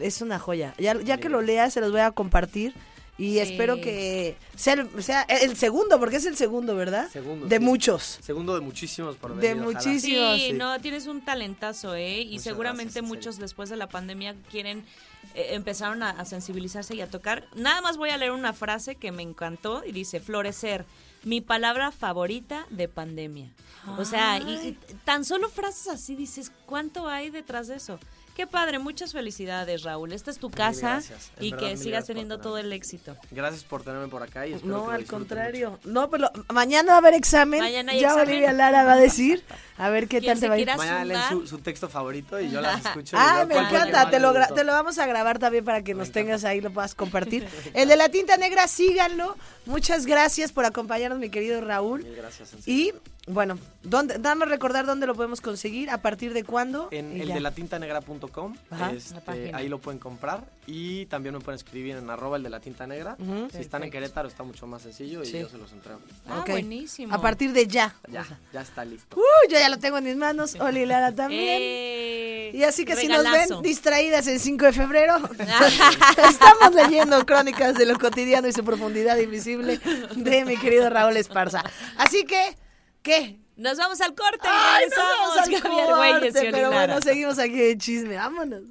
[0.00, 0.72] es una joya.
[0.78, 2.72] Ya, ya que lo leas, se los voy a compartir.
[3.20, 7.06] Y espero que sea el, sea el segundo, porque es el segundo, ¿verdad?
[7.10, 7.46] Segundo.
[7.46, 8.18] De muchos.
[8.22, 10.40] Segundo de muchísimos por venir, De muchísimos.
[10.40, 12.22] Sí, no, tienes un talentazo, ¿eh?
[12.22, 14.86] Y seguramente muchos después de la pandemia quieren,
[15.34, 17.46] eh, empezaron a, sensibilizarse y a tocar.
[17.54, 20.86] Nada más voy a leer una frase que me encantó y dice, florecer,
[21.22, 23.50] mi palabra favorita de pandemia.
[23.98, 27.98] O sea, y tan solo frases así dices, ¿cuánto hay detrás de eso?
[28.36, 30.12] Qué padre, muchas felicidades, Raúl.
[30.12, 31.02] Esta es tu casa
[31.40, 33.16] y que sigas teniendo todo el éxito.
[33.30, 35.78] Gracias por tenerme por acá y espero No, al contrario.
[35.84, 37.60] No, pero mañana va a haber examen.
[37.60, 39.42] Mañana hay ya Olivia Lara va a decir.
[39.76, 40.66] A ver qué tal te va a ir.
[40.76, 43.16] Mañana leen su, texto favorito y yo las escucho.
[43.18, 44.10] ah, me encanta.
[44.10, 46.94] Te lo, te lo vamos a grabar también para que nos tengas ahí, lo puedas
[46.94, 47.46] compartir.
[47.74, 49.36] El de la tinta negra, síganlo.
[49.66, 52.06] Muchas gracias por acompañarnos, mi querido Raúl.
[52.16, 52.50] gracias.
[52.66, 52.92] Y
[53.26, 56.88] bueno, ¿dónde, dame recordar dónde lo podemos conseguir, a partir de cuándo.
[56.90, 58.56] En el de latintanegra.com,
[58.94, 62.60] este, ahí lo pueden comprar y también me pueden escribir en arroba el de la
[62.60, 63.16] tinta negra.
[63.52, 66.00] Si están en Querétaro está mucho más sencillo y yo se los entrego.
[66.28, 67.14] Ah, buenísimo.
[67.14, 67.94] A partir de ya.
[68.08, 69.16] Ya, ya está listo.
[69.16, 71.58] Uh, yo ya lo tengo en mis manos, Oli Lara también.
[71.60, 75.16] Eh, y así que si nos ven distraídas el 5 de febrero,
[76.30, 79.78] estamos leyendo crónicas de lo cotidiano y su profundidad invisible
[80.16, 81.62] de mi querido Raúl Esparza.
[81.96, 82.56] Así que...
[83.02, 83.38] ¿Qué?
[83.56, 88.16] Nos vamos al corte y regresamos, Javier Pero bueno, seguimos aquí en chisme.
[88.16, 88.62] Vámonos.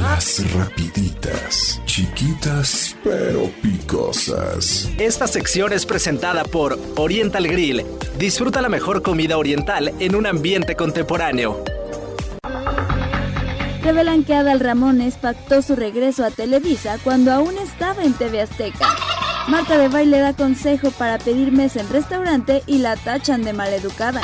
[0.00, 4.88] Las rapiditas, chiquitas pero picosas.
[4.98, 7.84] Esta sección es presentada por Oriental Grill.
[8.16, 11.62] Disfruta la mejor comida oriental en un ambiente contemporáneo.
[13.82, 19.15] Revelan que Adal Ramones pactó su regreso a Televisa cuando aún estaba en TV Azteca.
[19.48, 24.20] Marta de Baile da consejo para pedir mesa en restaurante y la tachan de maleducada.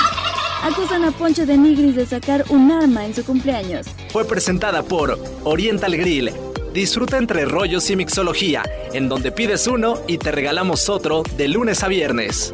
[0.65, 3.87] Acusan a Poncho de Nigris de sacar un arma en su cumpleaños.
[4.11, 6.33] Fue presentada por Oriental Grill.
[6.75, 11.85] Disfruta entre rollos y mixología, en donde pides uno y te regalamos otro de lunes
[11.85, 12.53] a viernes.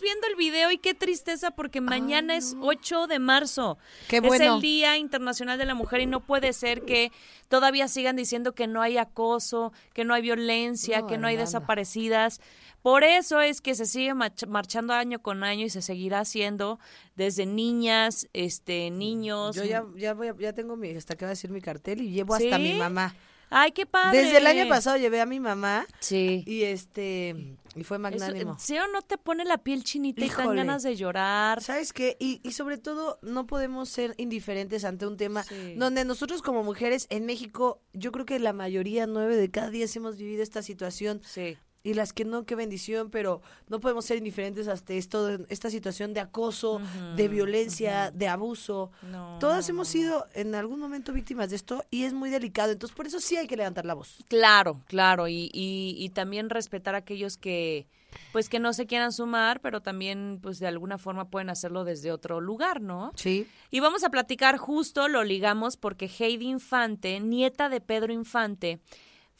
[0.00, 3.78] Viendo el video y qué tristeza porque mañana es 8 de marzo.
[4.08, 4.34] Qué bueno.
[4.34, 7.12] Es el Día Internacional de la Mujer y no puede ser que
[7.48, 12.40] todavía sigan diciendo que no hay acoso, que no hay violencia, que no hay desaparecidas.
[12.82, 16.78] Por eso es que se sigue marchando año con año y se seguirá haciendo
[17.14, 19.54] desde niñas, este, niños.
[19.54, 22.10] Yo ya, ya, voy ya tengo mi, hasta que va a decir mi cartel y
[22.10, 23.14] llevo hasta mi mamá.
[23.50, 24.22] Ay, qué padre.
[24.22, 25.86] Desde el año pasado llevé a mi mamá.
[25.98, 26.44] Sí.
[26.46, 28.56] Y este y fue magnánimo.
[28.58, 31.62] ¿Sí o no te pone la piel chinita y dan ganas de llorar?
[31.62, 32.16] ¿Sabes qué?
[32.18, 35.44] Y, y sobre todo no podemos ser indiferentes ante un tema
[35.76, 39.94] donde nosotros como mujeres en México, yo creo que la mayoría, nueve de cada diez
[39.96, 41.20] hemos vivido esta situación.
[41.24, 45.70] Sí y las que no, qué bendición, pero no podemos ser indiferentes hasta esto, esta
[45.70, 46.80] situación de acoso,
[47.16, 48.90] de violencia, de abuso.
[49.38, 53.06] Todas hemos sido en algún momento víctimas de esto y es muy delicado, entonces por
[53.06, 54.24] eso sí hay que levantar la voz.
[54.28, 57.86] Claro, claro, y, y, y también respetar a aquellos que
[58.32, 62.12] pues que no se quieran sumar, pero también pues de alguna forma pueden hacerlo desde
[62.12, 63.12] otro lugar, ¿no?
[63.14, 63.46] Sí.
[63.70, 68.80] Y vamos a platicar justo, lo ligamos porque Heidi Infante, nieta de Pedro Infante,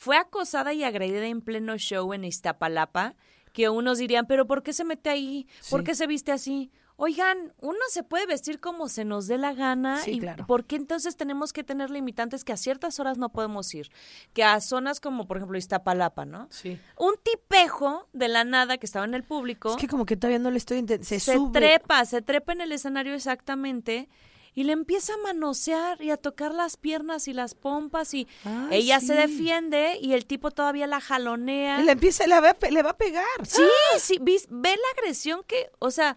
[0.01, 3.17] fue acosada y agredida en pleno show en Iztapalapa,
[3.53, 5.47] que unos dirían, pero ¿por qué se mete ahí?
[5.69, 6.73] ¿Por qué se viste así?
[6.97, 11.19] Oigan, uno se puede vestir como se nos dé la gana y ¿por qué entonces
[11.19, 13.91] tenemos que tener limitantes que a ciertas horas no podemos ir?
[14.33, 16.49] Que a zonas como por ejemplo Iztapalapa, ¿no?
[16.51, 16.81] Sí.
[16.97, 19.73] Un tipejo de la nada que estaba en el público.
[19.73, 22.73] Es que como que todavía no le estoy se, se trepa, se trepa en el
[22.73, 24.09] escenario exactamente
[24.55, 28.27] y le empieza a manosear y a tocar las piernas y las pompas y
[28.71, 31.81] ella se defiende y el tipo todavía la jalonea.
[31.81, 33.25] Y le empieza, le va, le va a pegar.
[33.47, 33.63] Sí,
[33.99, 36.17] sí, ve la agresión que, o sea,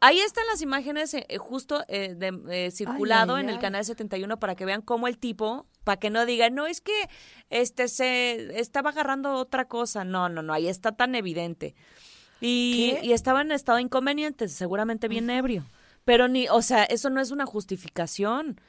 [0.00, 4.54] ahí están las imágenes eh, justo eh, de, eh, circulado en el canal 71 para
[4.56, 7.08] que vean cómo el tipo, para que no digan, no, es que
[7.50, 10.04] este se estaba agarrando otra cosa.
[10.04, 11.74] No, no, no, ahí está tan evidente.
[12.40, 15.66] Y, y estaba en estado inconveniente, seguramente bien ebrio.
[16.04, 18.60] Pero ni, o sea, eso no es una justificación.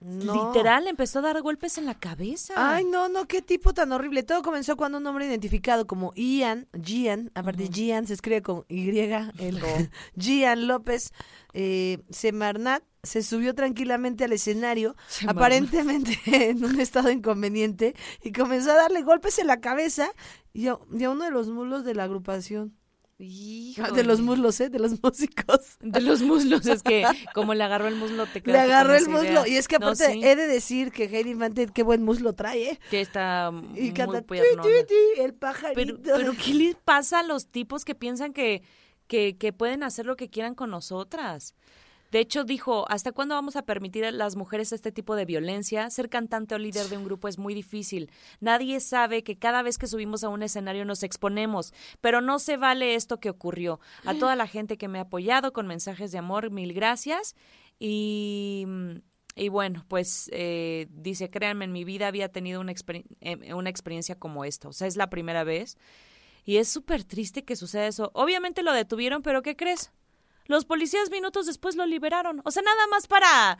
[0.00, 2.52] Literal, empezó a dar golpes en la cabeza.
[2.56, 4.22] Ay, no, no, qué tipo tan horrible.
[4.22, 8.90] Todo comenzó cuando un hombre identificado como Ian, Gian, aparte Gian se escribe con Y,
[8.98, 9.58] el
[10.16, 11.12] Gian López
[11.54, 18.76] eh, Semarnat, se subió tranquilamente al escenario, aparentemente en un estado inconveniente, y comenzó a
[18.76, 20.10] darle golpes en la cabeza
[20.52, 22.76] y a, y a uno de los mulos de la agrupación.
[23.18, 24.68] De los muslos, ¿eh?
[24.68, 25.78] De los músicos.
[25.80, 27.04] De los muslos, es que
[27.34, 29.46] como le agarró el muslo, te Le agarró el muslo.
[29.46, 32.80] Y es que aparte he de decir que Heidi Infante, qué buen muslo trae, ¿eh?
[32.90, 36.02] Que está y canta, el pajarito.
[36.02, 38.62] Pero, ¿qué les pasa a los tipos que piensan que,
[39.06, 41.54] que, que pueden hacer lo que quieran con nosotras?
[42.16, 45.90] De hecho, dijo, ¿hasta cuándo vamos a permitir a las mujeres este tipo de violencia?
[45.90, 48.10] Ser cantante o líder de un grupo es muy difícil.
[48.40, 52.56] Nadie sabe que cada vez que subimos a un escenario nos exponemos, pero no se
[52.56, 53.80] vale esto que ocurrió.
[54.06, 57.36] A toda la gente que me ha apoyado con mensajes de amor, mil gracias.
[57.78, 58.64] Y...
[59.38, 62.72] Y bueno, pues eh, dice, créanme, en mi vida había tenido una,
[63.20, 64.68] eh, una experiencia como esta.
[64.68, 65.76] O sea, es la primera vez.
[66.46, 68.10] Y es súper triste que suceda eso.
[68.14, 69.92] Obviamente lo detuvieron, pero ¿qué crees?
[70.46, 72.40] Los policías minutos después lo liberaron.
[72.44, 73.58] O sea, nada más para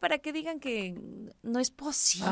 [0.00, 0.94] para que digan que
[1.42, 2.26] no es posible.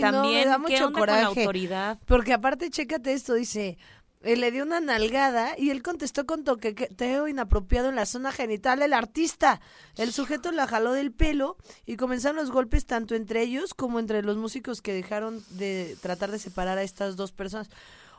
[0.00, 1.98] También no, ¿qué onda coraje, con la autoridad.
[2.06, 3.76] Porque aparte, chécate esto, dice,
[4.24, 8.80] él le dio una nalgada y él contestó con toqueteo inapropiado en la zona genital
[8.80, 9.60] del artista.
[9.96, 14.22] El sujeto la jaló del pelo y comenzaron los golpes tanto entre ellos como entre
[14.22, 17.68] los músicos que dejaron de tratar de separar a estas dos personas.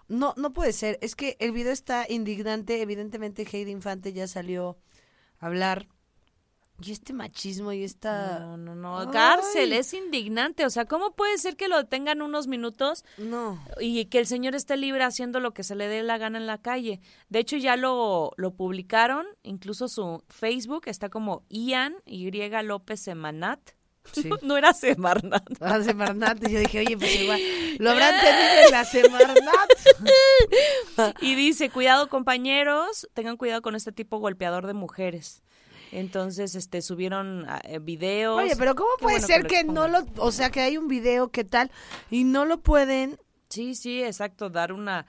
[0.08, 0.97] No, no puede ser.
[1.01, 2.82] Es que el video está indignante.
[2.82, 4.78] Evidentemente, Heidi Infante ya salió
[5.39, 5.88] a hablar.
[6.82, 8.39] Y este machismo y esta...
[8.39, 9.10] No, no, no.
[9.12, 10.66] Cárcel, es indignante.
[10.66, 13.06] O sea, ¿cómo puede ser que lo tengan unos minutos?
[13.18, 13.64] No.
[13.80, 16.47] Y que el señor esté libre haciendo lo que se le dé la gana en
[16.47, 16.99] la calle.
[17.30, 19.26] De hecho, ya lo, lo publicaron.
[19.41, 22.30] Incluso su Facebook está como Ian Y.
[22.64, 23.74] López Semanat.
[24.41, 25.43] no era Semarnat.
[25.60, 26.47] Ah, Semarnat.
[26.47, 27.39] Y yo dije, oye, pues igual,
[27.80, 29.70] lo habrán tenido en la Semarnat.
[31.22, 35.43] y dice, cuidado compañeros, tengan cuidado con este tipo golpeador de mujeres.
[35.91, 38.41] Entonces, este, subieron ah, eh, videos.
[38.41, 41.43] Oye, pero ¿cómo puede ser que, no lo, o sea, que hay un video, ¿qué
[41.43, 41.72] tal?
[42.10, 43.18] Y no lo pueden.
[43.49, 45.06] Sí, sí, exacto, dar una,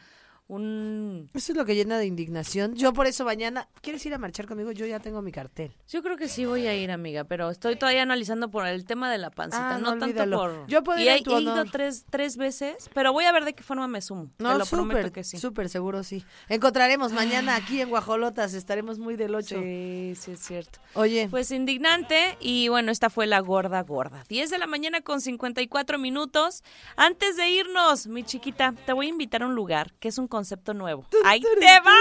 [0.49, 1.28] un...
[1.34, 2.74] Eso es lo que llena de indignación.
[2.74, 4.70] Yo por eso mañana, ¿quieres ir a marchar conmigo?
[4.72, 5.72] Yo ya tengo mi cartel.
[5.88, 9.11] Yo creo que sí voy a ir, amiga, pero estoy todavía analizando por el tema
[9.11, 10.66] de la pancita, ah, no, tanto por...
[10.68, 13.88] Yo puedo ir he, ido tres, tres veces, pero voy a ver de qué forma
[13.88, 14.30] me sumo.
[14.38, 15.38] No, lo prometo que sí.
[15.38, 16.24] Súper seguro, sí.
[16.49, 19.57] Encontraremos mañana aquí en Guajolotas, estaremos muy del 8.
[19.61, 20.78] Sí, sí es cierto.
[20.94, 21.28] Oye.
[21.30, 24.24] Pues indignante y bueno, esta fue la gorda gorda.
[24.28, 26.62] 10 de la mañana con 54 minutos.
[26.97, 30.28] Antes de irnos, mi chiquita, te voy a invitar a un lugar que es un
[30.37, 31.07] concepto nuevo.
[31.24, 31.97] ¡Ahí te va!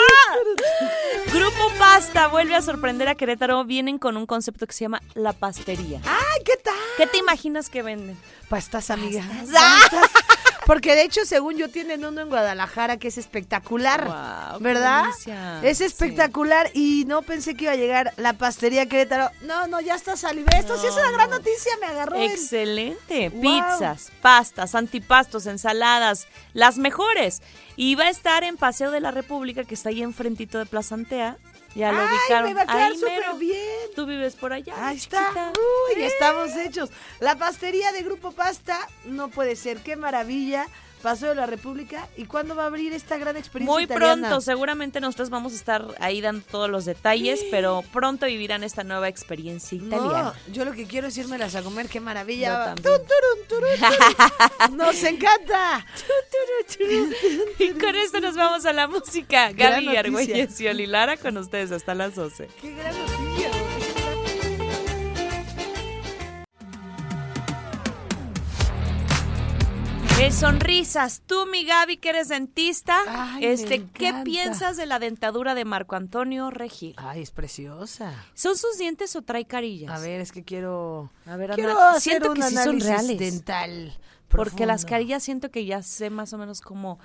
[1.34, 3.64] Grupo Pasta vuelve a sorprender a Querétaro.
[3.64, 6.02] Vienen con un concepto que se llama La Pastería.
[6.06, 6.74] ¡Ay, qué tal!
[6.98, 8.18] ¿Qué te imaginas que venden?
[8.50, 9.24] Pastas, amiga.
[10.66, 14.56] Porque de hecho, según yo, tienen uno en Guadalajara que es espectacular.
[14.60, 15.06] ¿Verdad?
[15.64, 19.30] Es espectacular y no pensé que iba a llegar la pastería Querétaro.
[19.44, 20.50] No, no, ya está saliva.
[20.58, 22.20] Esto sí es una gran noticia, me agarró.
[22.20, 23.30] Excelente.
[23.30, 27.42] Pizzas, pastas, antipastos, ensaladas, las mejores.
[27.76, 30.96] Y va a estar en Paseo de la República, que está ahí enfrentito de Plaza
[30.96, 31.38] Antea.
[31.76, 32.50] Ya lo ubicaron.
[32.50, 33.90] Me va a quedar súper bien.
[33.96, 34.74] Tú vives por allá.
[34.88, 35.52] Ahí está.
[35.94, 36.90] Uy, estamos hechos.
[37.20, 39.80] La pastería de Grupo Pasta no puede ser.
[39.80, 40.68] Qué maravilla.
[41.02, 42.08] Paso de la República.
[42.18, 43.74] ¿Y cuándo va a abrir esta gran experiencia?
[43.74, 48.64] Muy pronto, seguramente nosotros vamos a estar ahí dando todos los detalles, pero pronto vivirán
[48.64, 50.34] esta nueva experiencia italiana.
[50.52, 52.74] yo lo que quiero es irme a comer, qué maravilla.
[54.72, 55.86] Nos encanta.
[57.60, 59.52] y con esto nos vamos a la música.
[59.52, 62.48] Gaby Argüelles y Olilara con ustedes hasta las 12.
[62.62, 63.55] Qué gran noticia.
[70.32, 71.22] Sonrisas.
[71.26, 72.98] Tú, mi Gaby, que eres dentista,
[73.42, 76.96] este, ¿qué piensas de la dentadura de Marco Antonio Regil?
[76.98, 78.14] Ay, es preciosa.
[78.34, 79.92] ¿Son sus dientes o trae carillas?
[79.92, 81.12] A ver, es que quiero.
[81.26, 83.20] A ver, quiero siento que sí son reales.
[83.20, 83.98] dental.
[84.28, 87.00] Porque las carillas siento que ya sé más o menos cómo.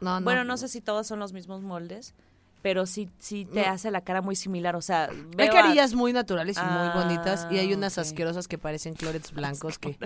[0.00, 0.24] No, no.
[0.24, 2.14] Bueno, no sé si todos son los mismos moldes
[2.62, 4.76] pero sí, sí te hace la cara muy similar.
[4.76, 8.56] O sea, hay carillas muy naturales y muy bonitas y hay ah, unas asquerosas que
[8.56, 9.98] parecen clorets blancos que,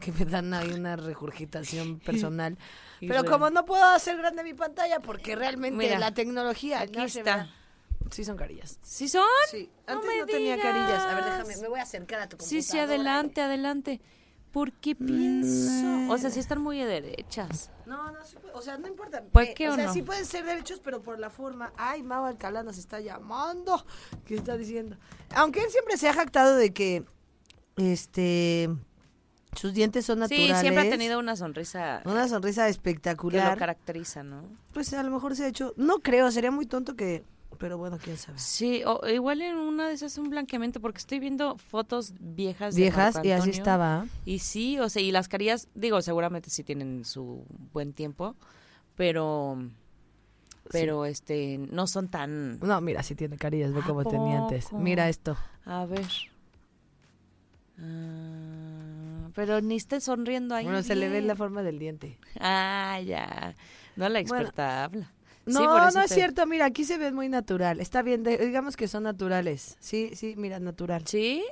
[0.00, 2.56] que me dan ahí una regurgitación personal.
[3.00, 7.48] pero como no puedo hacer grande mi pantalla porque realmente la tecnología aquí está.
[8.10, 8.78] Sí son carillas.
[8.82, 9.22] ¿Sí son?
[9.50, 9.68] Sí.
[9.86, 11.02] Antes no, tenía carillas.
[11.02, 12.62] A ver, déjame, me voy a acercar a tu computadora.
[12.62, 14.00] Sí, sí, adelante, adelante.
[14.52, 16.12] ¿Por qué pienso?
[16.12, 17.70] O sea, sí están muy derechas.
[17.86, 19.22] No, no, sí, o sea, no importa.
[19.22, 19.92] ¿Por qué o, o sea, no?
[19.92, 21.72] sí pueden ser derechos, pero por la forma.
[21.76, 23.84] Ay, Mau Alcalá nos está llamando.
[24.24, 24.96] ¿Qué está diciendo?
[25.34, 27.04] Aunque él siempre se ha jactado de que,
[27.76, 28.70] este,
[29.54, 30.56] sus dientes son naturales.
[30.56, 33.52] Sí, siempre ha tenido una sonrisa una sonrisa que espectacular.
[33.52, 34.42] lo caracteriza, ¿no?
[34.72, 35.74] Pues a lo mejor se ha hecho.
[35.76, 37.24] No creo, sería muy tonto que.
[37.56, 38.38] Pero bueno, quién sabe.
[38.38, 42.82] Sí, o igual en una de esas un blanqueamiento, porque estoy viendo fotos viejas de
[42.82, 44.06] Viejas Marco y así estaba.
[44.24, 48.36] Y sí, o sea, y las carillas, digo, seguramente sí tienen su buen tiempo,
[48.94, 49.58] pero
[50.70, 54.72] pero este no son tan No, mira, sí tiene carillas, ve ¿A como tenía antes.
[54.72, 55.36] Mira esto.
[55.64, 56.06] a ver.
[57.80, 60.64] Ah, pero ni esté sonriendo ahí.
[60.64, 62.18] Bueno, se le ve la forma del diente.
[62.40, 63.54] Ah, ya.
[63.96, 65.12] No la experta habla.
[65.48, 67.80] Sí, No, no es cierto, mira, aquí se ve muy natural.
[67.80, 69.76] Está bien, de- digamos que son naturales.
[69.80, 71.02] Sí, sí, mira, natural.
[71.06, 71.42] ¿Sí?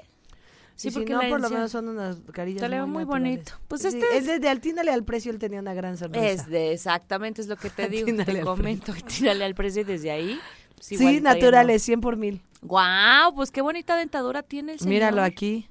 [0.75, 3.05] Sí, Sí, porque no, la por lo menos son unas carillas Te le ve muy
[3.05, 3.35] naturales.
[3.37, 3.53] bonito.
[3.67, 6.27] Pues Sí, este es desde altínale al precio, él tenía una gran sonrisa.
[6.27, 9.85] Es de exactamente es lo que te digo, te al comento, tírale al precio y
[9.85, 10.39] desde ahí.
[10.75, 12.43] pues, Sí, naturales, 100 por mil.
[12.61, 14.93] Guau, pues qué bonita dentadura tiene el señor.
[14.93, 15.67] Míralo aquí.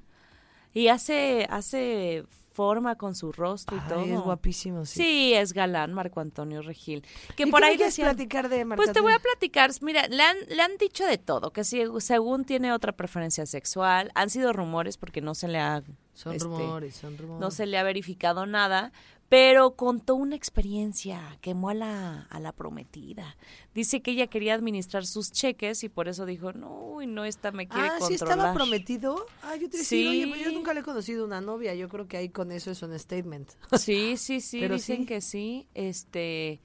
[0.74, 2.24] Y hace hace
[2.56, 4.02] forma con su rostro y todo.
[4.02, 5.02] es guapísimo, sí.
[5.02, 7.04] Sí, es galán Marco Antonio Regil.
[7.36, 10.06] Que ¿Y por ahí quieres decían, platicar de Marco Pues te voy a platicar, mira,
[10.08, 14.30] le han, le han dicho de todo, que si, según tiene otra preferencia sexual, han
[14.30, 15.82] sido rumores porque no se le ha
[16.14, 17.40] Son este, rumores, son rumores.
[17.40, 18.90] no se le ha verificado nada,
[19.28, 23.36] pero contó una experiencia, quemó a la, a la prometida.
[23.74, 27.50] Dice que ella quería administrar sus cheques y por eso dijo, no, uy, no, esta
[27.50, 28.38] me quiere Ah, sí controlar.
[28.38, 29.26] estaba prometido.
[29.42, 30.06] Ah, yo te decía, Sí.
[30.06, 31.74] oye, pues yo nunca le he conocido una novia.
[31.74, 33.50] Yo creo que ahí con eso es un statement.
[33.78, 35.06] Sí, sí, sí, Pero dicen sí.
[35.06, 36.60] que sí, este...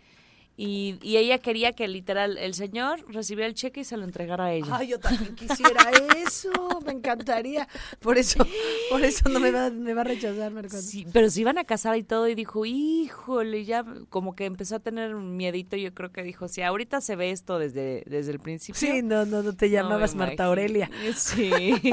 [0.58, 4.46] Y, y ella quería que literal el señor recibiera el cheque y se lo entregara
[4.46, 4.68] a ella.
[4.72, 5.90] Ay, yo también quisiera
[6.24, 6.52] eso.
[6.86, 7.68] Me encantaría.
[8.00, 8.46] Por eso,
[8.90, 10.52] por eso no me va, me va a rechazar.
[10.56, 10.70] Antonio.
[10.70, 14.76] Sí, pero se iban a casar y todo y dijo, híjole, ya como que empezó
[14.76, 15.78] a tener un miedito.
[15.78, 18.80] Yo creo que dijo, si ahorita se ve esto desde, desde el principio.
[18.80, 20.50] Sí, no, no, no te no llamabas Marta imagino".
[20.50, 20.92] Aurelia.
[21.16, 21.52] Sí.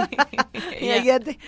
[0.81, 0.97] Ya.
[0.97, 1.39] Imagínate.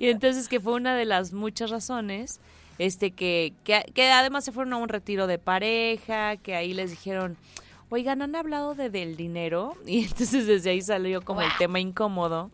[0.00, 2.40] Y entonces que fue una de las muchas razones,
[2.78, 6.90] este que, que, que además se fueron a un retiro de pareja, que ahí les
[6.90, 7.36] dijeron,
[7.90, 9.74] oigan, ¿han hablado de del dinero?
[9.86, 12.50] Y entonces desde ahí salió como el tema incómodo,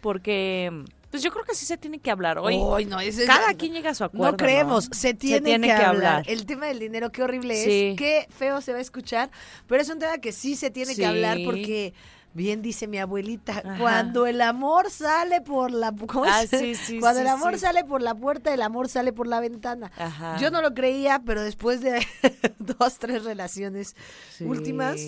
[0.00, 0.70] porque
[1.10, 2.38] pues yo creo que sí se tiene que hablar.
[2.38, 4.32] Hoy Ay, no, ese es- cada quien llega a su acuerdo.
[4.32, 6.22] No creemos, se tiene, que, hablar.
[6.26, 7.88] El tema del dinero, qué horrible Sí.
[7.92, 9.30] es, qué feo se va a escuchar,
[9.66, 11.00] pero es un tema que sí se tiene Sí.
[11.00, 11.94] que hablar porque,
[12.38, 13.76] bien dice mi abuelita, Ajá.
[13.78, 15.92] cuando el amor sale por la...
[16.06, 16.50] ¿cómo Ah, es?
[16.50, 19.40] sí, sí, Cuando sí, el amor sale por la puerta, el amor sale por la
[19.40, 19.90] ventana.
[19.98, 20.38] Ajá.
[20.38, 22.06] Yo no lo creía, pero después de
[22.58, 23.96] dos, tres relaciones
[24.40, 25.00] últimas,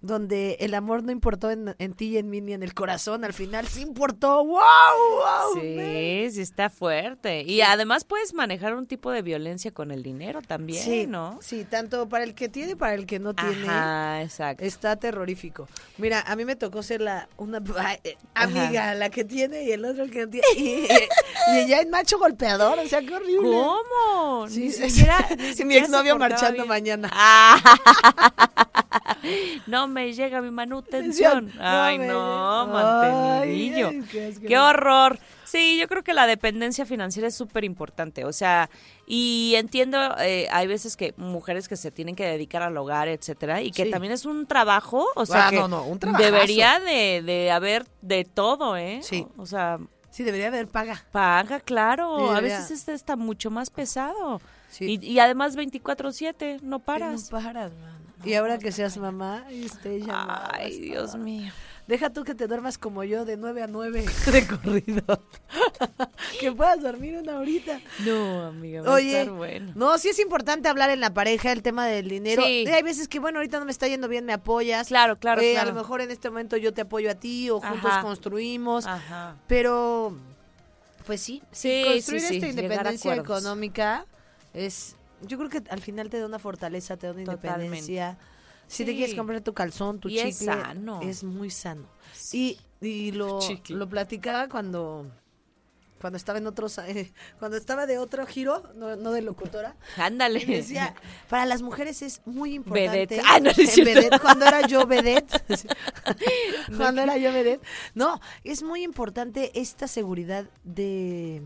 [0.00, 3.24] donde el amor no importó en, en ti y en mí ni en el corazón,
[3.24, 4.44] al final sí importó.
[4.44, 4.60] ¡Wow!
[4.60, 7.42] wow Sí, sí está fuerte.
[7.42, 11.38] Y además puedes manejar un tipo de violencia con el dinero también, Sí, ¿no?
[11.40, 13.68] Sí, tanto para el que tiene y para el que no tiene.
[13.68, 14.64] Ajá, exacto.
[14.64, 15.68] Está terrorífico.
[15.98, 17.58] Mira, a mí me tocó ser la una
[18.04, 20.46] eh, amiga, la que tiene y el otro el que no tiene.
[20.56, 20.86] Y,
[21.54, 23.50] y ella es macho golpeador, o sea, qué horrible.
[23.50, 24.48] ¿Cómo?
[24.48, 25.26] Sí, Ni sí, siquiera,
[25.64, 26.68] Mi exnovio marchando bien.
[26.68, 27.10] mañana.
[27.12, 28.65] Ah.
[29.66, 31.52] No me llega mi manutención.
[31.60, 33.90] Ay, no, mantenidillo.
[34.46, 35.18] qué horror.
[35.44, 38.24] Sí, yo creo que la dependencia financiera es súper importante.
[38.24, 38.68] O sea,
[39.06, 43.62] y entiendo, eh, hay veces que mujeres que se tienen que dedicar al hogar, etcétera,
[43.62, 43.90] y que Sí.
[43.90, 45.06] también es un trabajo.
[45.14, 48.98] O sea, Ah, que no, no, un debería de, de haber de todo, ¿eh?
[49.02, 49.24] Sí.
[49.36, 49.78] O, o sea,
[50.10, 51.04] Sí, debería haber paga.
[51.12, 52.30] paga, claro.
[52.32, 54.40] A veces este está mucho más pesado.
[54.68, 54.98] Sí.
[55.00, 57.30] Y, y además 24/7, no paras.
[57.30, 57.95] No paras, mano.
[58.24, 61.52] Y ahora que seas mamá, este, ya Ay, Dios mío.
[61.86, 65.22] Deja tú que te duermas como yo de 9 a 9 de corrido.
[66.40, 67.80] que puedas dormir una horita.
[68.04, 69.72] No, amiga, va a Oye, estar bueno.
[69.76, 72.42] no, sí es importante hablar en la pareja el tema del dinero.
[72.42, 72.64] Sí.
[72.66, 74.88] Eh, Hay veces que, bueno, ahorita no me está yendo bien, me apoyas.
[74.88, 75.68] Claro, claro, Eh, claro.
[75.70, 78.02] A lo mejor en este momento yo te apoyo a ti o juntos Ajá.
[78.02, 78.84] construimos.
[78.86, 79.36] Ajá.
[79.46, 80.16] Pero,
[81.06, 84.06] pues sí, Sí, construir sí, sí, esta independencia económica
[84.54, 84.96] es,
[85.26, 87.64] yo creo que al final te da una fortaleza, te da una Totalmente.
[87.64, 88.18] independencia.
[88.68, 91.00] Si te quieres comprar tu calzón, tu Y chicle, es sano.
[91.02, 91.86] es muy sano.
[92.32, 93.76] Y, y lo, Chicle.
[93.76, 95.06] lo platicaba cuando
[96.00, 99.76] cuando estaba en otros eh, cuando estaba de otro giro, no, no de locutora.
[99.96, 100.44] Ándale.
[100.44, 100.94] Decía,
[101.28, 102.90] para las mujeres es muy importante.
[102.90, 103.22] Vedette.
[103.26, 105.42] Ah, no, es vedette, cuando era yo vedette.
[106.76, 107.62] cuando era yo vedette.
[107.94, 111.42] No, es muy importante esta seguridad de,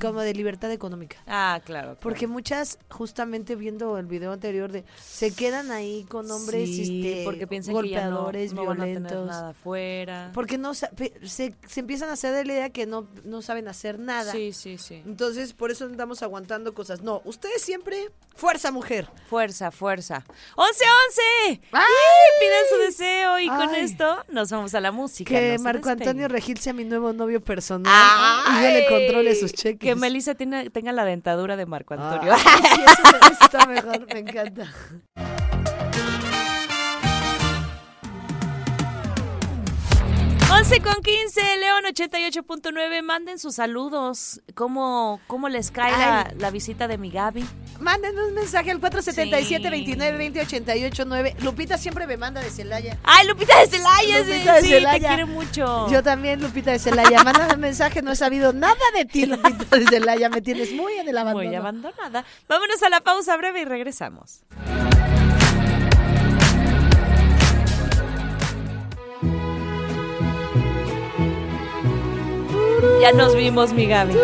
[0.00, 1.16] como de libertad económica.
[1.26, 1.96] Ah, claro.
[2.00, 7.46] Porque muchas, justamente viendo el video anterior, de se quedan ahí con hombres este, porque
[7.46, 9.02] piensan golpeadores, que ya no, no violentos.
[9.02, 10.30] Van a tener nada afuera.
[10.34, 10.88] Porque no se,
[11.22, 14.32] se empiezan a hacer de la idea que no, no saben hacer nada.
[14.32, 15.02] Sí, sí, sí.
[15.06, 17.02] Entonces, por eso andamos aguantando cosas.
[17.02, 19.08] No, ustedes siempre, fuerza mujer.
[19.28, 20.24] Fuerza, fuerza.
[20.56, 21.60] ¡Once, once!
[21.72, 21.84] ¡Ay!
[22.40, 25.30] Pidan su deseo y con esto nos vamos a la música.
[25.30, 25.88] Que Marco.
[25.88, 27.92] Antonio Regil sea mi nuevo novio personal.
[27.94, 28.58] ¡Ay!
[28.58, 29.73] Y yo le controle sus cheques.
[29.78, 32.32] Que Melissa tenga, tenga la dentadura de Marco Antonio.
[32.34, 32.38] Ah,
[32.74, 34.72] sí, eso, eso está mejor, me encanta.
[40.64, 43.02] 11 con 15, León 88.9.
[43.02, 44.40] Manden sus saludos.
[44.54, 45.92] ¿Cómo, cómo les cae
[46.38, 47.44] la, visita de mi Gaby?
[47.80, 49.70] Manden un mensaje al 477 Sí.
[49.70, 51.36] 29 20 88 9.
[51.40, 52.96] Lupita siempre me manda de Celaya.
[53.02, 54.20] ¡Ay, Lupita de Celaya!
[54.20, 55.08] Lupita de sí, Celaya.
[55.10, 55.90] te quiero mucho.
[55.90, 57.22] Yo también, Lupita de Celaya.
[57.22, 60.30] Mándame un mensaje, no he sabido nada de ti, Lupita de Celaya.
[60.30, 61.46] Me tienes muy en el abandono.
[61.46, 62.24] Muy abandonada.
[62.48, 64.44] Vámonos a la pausa breve y regresamos.
[73.00, 74.14] Ya nos vimos, mi Gaby.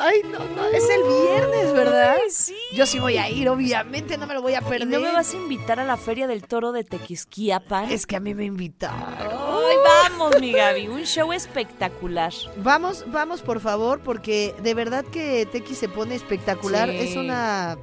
[0.00, 2.16] Ay, no, no, es el viernes, ¿verdad?
[2.20, 2.56] Ay, sí.
[2.72, 4.88] Yo sí voy a ir, obviamente, no me lo voy a ¿Y perder.
[4.88, 7.90] no me vas a invitar a la Feria del Toro de Tequisquiapan?
[7.90, 8.98] Es que a mí me invitaron.
[9.20, 10.88] Ay, vamos, mi Gaby.
[10.88, 12.32] Un show espectacular.
[12.56, 16.90] Vamos, vamos, por favor, porque de verdad que Tequis se pone espectacular.
[16.90, 16.98] Sí.
[16.98, 17.78] Es una...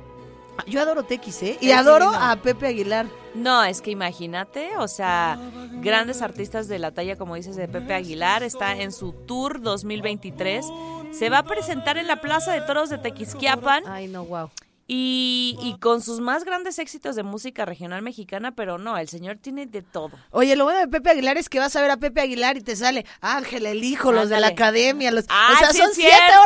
[0.68, 1.57] Yo adoro Tequis, ¿eh?
[1.62, 2.26] Y Es adoro divino.
[2.26, 3.05] a Pepe Aguilar.
[3.36, 5.39] No, es que imagínate, o sea,
[5.82, 10.66] grandes artistas de la talla, como dices, de Pepe Aguilar, está en su tour 2023.
[11.12, 14.49] Se va a presentar en la Plaza de Toros de Tequisquiapan Ay, no, wow.
[14.88, 19.38] y, y con sus más grandes éxitos de música regional mexicana, pero no, el señor
[19.38, 20.12] tiene de todo.
[20.32, 22.62] Oye, lo bueno de Pepe Aguilar es que vas a ver a Pepe Aguilar y
[22.62, 25.26] te sale Ángel, el hijo, los de la academia, los...
[25.30, 26.41] Ah, o sea, sí son siete cierto.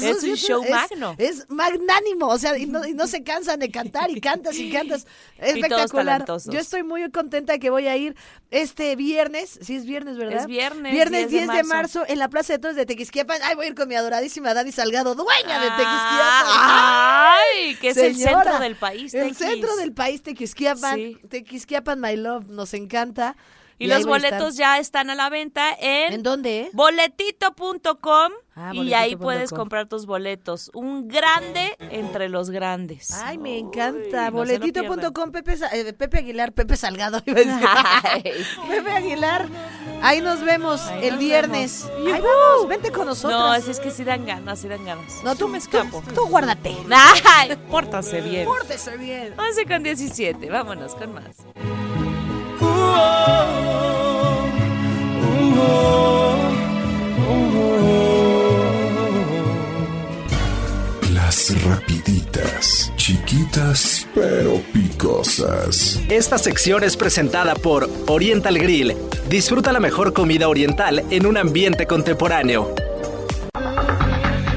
[0.00, 1.14] Es un show es- magno.
[1.18, 4.70] Es magnánimo, o sea, y no, y no se cansan de cantar y cantas y
[4.70, 5.06] cantas.
[5.38, 6.24] Espectacular.
[6.46, 8.16] Yo estoy muy contenta de que voy a ir
[8.50, 10.40] este viernes, sí es viernes, ¿verdad?
[10.42, 12.04] Es viernes, Viernes 10 10 de de marzo.
[12.06, 13.38] en la Plaza de Toros de Tequisquiapan.
[13.42, 16.46] Ay, voy a ir con mi adoradísima Dani Salgado, dueña de Tequisquiapan.
[16.46, 17.76] ¡Ay!
[17.80, 19.14] Que es el Señora, centro del país.
[19.14, 19.38] El Tequis.
[19.38, 20.96] centro del país, Tequisquiapan.
[20.96, 21.18] Sí.
[21.28, 23.36] Tequisquiapan, my love, nos encanta.
[23.78, 26.70] Y, los boletos ya están a la venta en, ¿En dónde?
[26.72, 30.72] boletito.com Ah, y ahí puedes comprar tus boletos.
[30.74, 33.12] Un grande entre los grandes.
[33.12, 34.30] Ay, me encanta.
[34.30, 34.38] No.
[34.38, 37.22] Boletito.com, Pepe, eh, Pepe Aguilar, Pepe Salgado.
[37.26, 37.68] iba a decir.
[38.02, 38.22] Ay.
[38.68, 39.46] Pepe Aguilar.
[40.02, 41.86] Ahí nos vemos Ahí el nos viernes.
[41.86, 42.12] vemos.
[42.14, 43.38] Ahí vamos, vente con nosotros.
[43.38, 45.22] No, así es que sí dan ganas, sí dan ganas.
[45.22, 46.02] No, tú me me escapo.
[46.08, 46.76] Tú, tú guárdate.
[46.90, 48.44] Ay, pórtase bien.
[48.44, 49.34] Pórtese bien.
[49.38, 51.36] 11 con 17, vámonos con más.
[61.12, 66.00] Las rapiditas, chiquitas pero picosas.
[66.08, 68.96] Esta sección es presentada por Oriental Grill.
[69.28, 72.74] Disfruta la mejor comida oriental en un ambiente contemporáneo.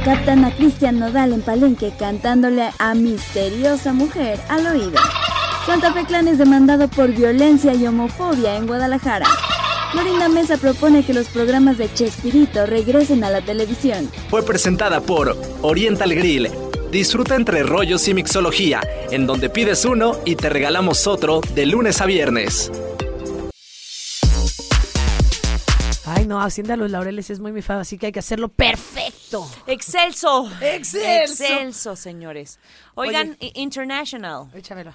[0.05, 4.99] Captan a Cristian Nodal en Palenque cantándole a misteriosa mujer al oído.
[5.65, 9.27] Santa Fe Clan es demandado por violencia y homofobia en Guadalajara.
[9.91, 14.09] Florinda Mesa propone que los programas de Chespirito regresen a la televisión.
[14.29, 16.49] Fue presentada por Oriental Grill.
[16.91, 18.81] Disfruta entre rollos y mixología,
[19.11, 22.71] en donde pides uno y te regalamos otro de lunes a viernes.
[26.05, 29.49] Ay, no, Hacienda Los Laureles es muy mi fava, así que hay que hacerlo perfecto.
[29.67, 30.51] Excelso.
[30.59, 31.43] Excelso.
[31.43, 32.59] Excelso, señores.
[32.95, 34.47] Oigan, International.
[34.53, 34.93] Échamelo.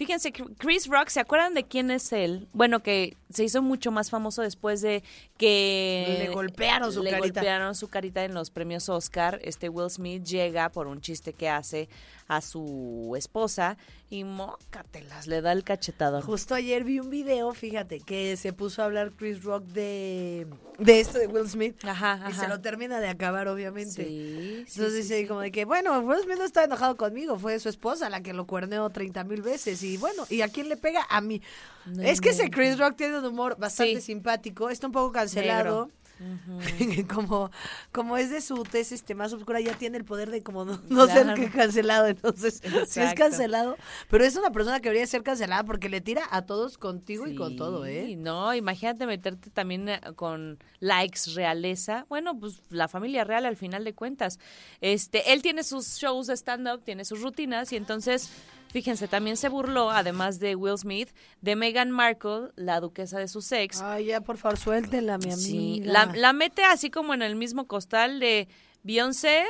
[0.00, 2.48] Fíjense, Chris Rock, ¿se acuerdan de quién es él?
[2.54, 5.02] Bueno, que se hizo mucho más famoso después de
[5.36, 6.16] que...
[6.18, 7.40] Le golpearon su le carita.
[7.40, 9.40] golpearon su carita en los premios Oscar.
[9.42, 11.88] Este Will Smith llega por un chiste que hace
[12.28, 13.76] a su esposa
[14.08, 16.22] y mócatelas, le da el cachetador.
[16.22, 20.46] Justo ayer vi un video, fíjate, que se puso a hablar Chris Rock de,
[20.78, 21.84] de esto de Will Smith.
[21.84, 22.40] Ajá, Y ajá.
[22.42, 24.04] se lo termina de acabar, obviamente.
[24.04, 25.26] Sí, Entonces sí, dice sí.
[25.26, 28.32] como de que, bueno, Will Smith no está enojado conmigo, fue su esposa la que
[28.32, 29.82] lo cuerneó 30 mil veces.
[29.82, 31.04] Y bueno, ¿y a quién le pega?
[31.08, 31.42] A mí.
[31.86, 32.50] No es que ese.
[32.50, 34.06] Chris Rock tiene un humor bastante Sí.
[34.06, 35.90] simpático, está un poco cancelado.
[37.12, 37.50] como,
[37.92, 40.78] como es de su tez este, más oscura, ya tiene el poder de como no,
[40.90, 41.40] no ser Claro.
[41.40, 42.06] que cancelado.
[42.08, 43.76] Entonces, sí es cancelado,
[44.10, 47.34] pero es una persona que debería ser cancelada porque le tira a todos contigo y
[47.36, 48.16] con todo, ¿eh?
[48.18, 52.04] No, imagínate meterte también eh, con likes realeza.
[52.10, 54.38] Bueno, pues la familia real al final de cuentas.
[54.82, 58.30] Este, él tiene sus shows de stand-up, tiene sus rutinas y entonces,
[58.72, 61.10] fíjense, también se burló, además de Will Smith,
[61.40, 63.80] de Meghan Markle, la duquesa de su ex.
[63.82, 65.36] Ay, ya, por favor, suéltela, mi amiga.
[65.36, 68.48] Sí, la, la mete así como en el mismo costal de
[68.82, 69.44] Beyoncé,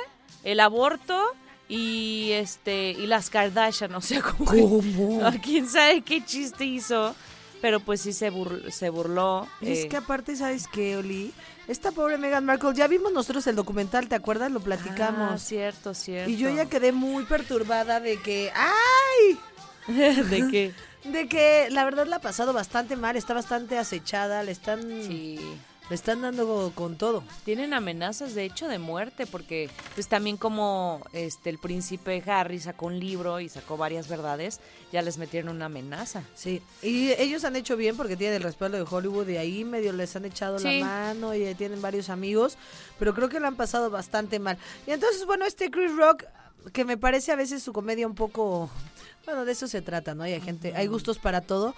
[0.45, 1.21] el aborto
[1.69, 4.81] y este y las Kardashian, o sea, como ¿Cómo?
[5.43, 7.15] Quién sabe qué chiste hizo,
[7.61, 9.47] pero pues sí se, bur- se burló.
[9.61, 11.33] Es eh, que aparte, ¿sabes qué, Oli?
[11.71, 14.51] Esta pobre Meghan Markle, ya vimos nosotros el documental, ¿te acuerdas?
[14.51, 15.41] Lo ah, platicamos.
[15.41, 16.29] cierto, cierto.
[16.29, 19.39] y yo ya quedé muy perturbada de que, ¡ay!
[20.25, 20.75] ¿De qué?
[21.05, 25.39] De que la verdad la ha pasado bastante mal, está bastante acechada, le están, Sí.
[25.91, 27.23] Le están dando con todo.
[27.45, 32.87] Tienen amenazas de hecho de muerte porque pues también como este el príncipe Harry sacó
[32.87, 34.61] un libro y sacó varias verdades,
[34.93, 36.23] ya les metieron una amenaza.
[36.35, 39.93] Sí, y ellos han hecho bien porque tienen el respaldo de Hollywood y ahí medio
[39.93, 40.81] les han echado Sí.
[40.81, 42.57] la mano y tienen varios amigos,
[42.99, 44.57] pero creo que lo han pasado bastante mal.
[44.87, 46.25] Y entonces, bueno, este Chris Rock,
[46.73, 48.71] que me parece a veces su comedia un poco,
[49.25, 50.23] bueno, de eso se trata, ¿no?
[50.23, 51.75] Hay gente, hay gustos para todo.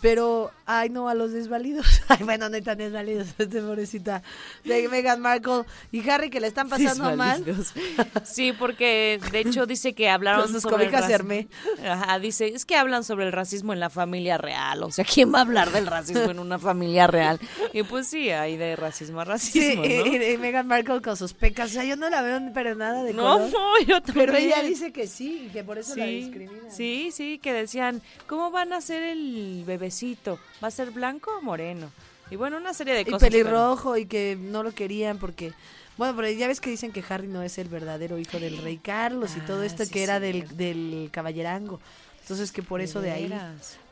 [0.00, 2.02] Pero, ay no, a los desvalidos.
[2.08, 4.22] Ay, bueno, no hay tan desvalidos, este pobrecita
[4.64, 7.44] de Meghan Markle y Harry que le están pasando mal.
[8.24, 11.48] Sí, porque de hecho dice que hablaron Con sus sobre el.
[11.84, 14.82] Ajá, dice, es que hablan sobre el racismo en la familia real.
[14.82, 17.38] O sea, ¿quién va a hablar del racismo en una familia real?
[17.72, 19.88] Y pues sí, hay de racismo a Sí, racismo, ¿no?
[19.88, 21.70] y- y Meghan Markle con sus pecas.
[21.70, 23.50] O sea, yo no la veo pero nada de No, color.
[23.50, 26.70] no, yo Pero ella dice que sí y que por eso la Sí, discriminan.
[26.70, 29.64] sí, sí, que decían, ¿cómo van a ser el
[30.62, 31.90] ¿Va a ser blanco o moreno?
[32.30, 33.20] Y bueno, una serie de Y cosas.
[33.30, 35.52] pero- pelirrojo y que no lo querían porque...
[35.96, 38.76] Bueno, pero ya ves que dicen que Harry no es el verdadero hijo del rey
[38.78, 41.80] Carlos y todo Ah, esto sí, que era del, del caballerango.
[42.20, 43.32] Entonces que por eso de ahí...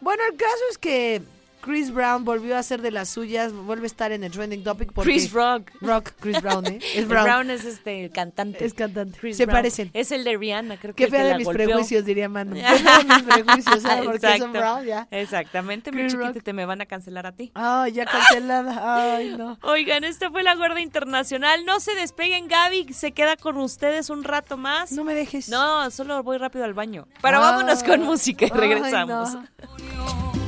[0.00, 1.22] Bueno, el caso es que
[1.60, 4.92] Chris Brown volvió a hacer de las suyas, vuelve a estar en el trending topic
[4.92, 5.10] porque...
[5.10, 5.70] Chris Rock.
[5.80, 6.78] Rock, Chris Brown, ¿eh?
[6.94, 7.24] Es Brown.
[7.24, 8.64] Brown es este cantante.
[8.64, 9.18] Es cantante.
[9.18, 9.56] Chris Se Brown.
[9.58, 9.90] parecen.
[9.92, 11.66] Es el de Rihanna, creo que Qué fea de la mis golpeó.
[11.66, 12.54] prejuicios, diría Manu.
[12.54, 14.04] Qué fea de mis prejuicios, ¿sabes?
[14.04, 14.52] Porque son Exacto.
[14.58, 15.08] Brown, ya.
[15.10, 16.42] Exactamente, mi Chris chiquita, Rock.
[16.44, 17.50] te me van a cancelar a ti.
[17.54, 19.16] Ay, ya cancelada.
[19.16, 19.58] Ay, no.
[19.62, 21.64] Oigan, esta fue la gorda internacional.
[21.64, 22.92] No se despeguen, Gaby.
[22.92, 24.92] Se queda con ustedes un rato más.
[24.92, 25.48] No me dejes.
[25.48, 27.08] No, solo voy rápido al baño.
[27.22, 27.40] Pero Ah.
[27.52, 29.34] vámonos con música y Ay, regresamos.
[29.34, 30.45] no.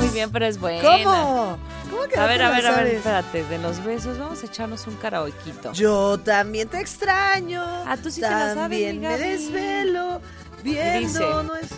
[0.04, 0.82] Muy bien, pero es buena.
[0.82, 1.58] ¿Cómo?
[1.90, 3.44] ¿Cómo que A no ver, a ver, a ver, espérate.
[3.44, 5.72] De los besos, vamos a echarnos un karaokeito.
[5.72, 7.62] Yo también te extraño.
[7.86, 10.20] Ah, tú sí te la sabes, También me desvelo
[10.62, 11.20] viendo dice?
[11.20, 11.70] no es.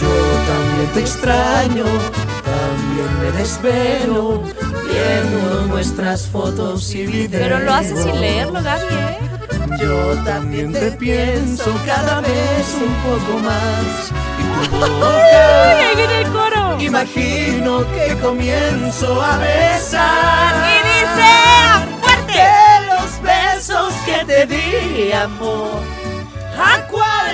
[0.00, 0.08] Yo
[0.46, 1.84] también te extraño,
[2.44, 7.42] también me desvelo, viendo nuestras fotos y videos.
[7.42, 9.18] Pero lo hace sin leerlo, Gaby, ¿eh?
[9.80, 14.12] Yo También te pienso cada vez un poco más.
[14.38, 16.49] Y tu ¡Ay, ahí viene el coro!
[16.84, 20.54] Imagino que comienzo a besar.
[20.68, 21.30] Y dice,
[22.00, 22.32] ¡fuerte!
[22.32, 25.82] De los besos que te di, amor.
[26.58, 27.29] ¿A cuál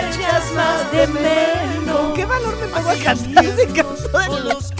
[0.00, 2.12] echas más de menos?
[2.14, 4.74] ¿Qué valor me pongo a cantar ese canto de los Se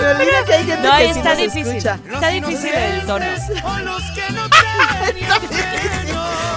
[0.00, 1.66] me olvida que hay gente No, que sí está nos difícil.
[1.76, 1.98] escucha.
[2.12, 3.24] Está difícil el tono.
[3.64, 6.12] O los que no te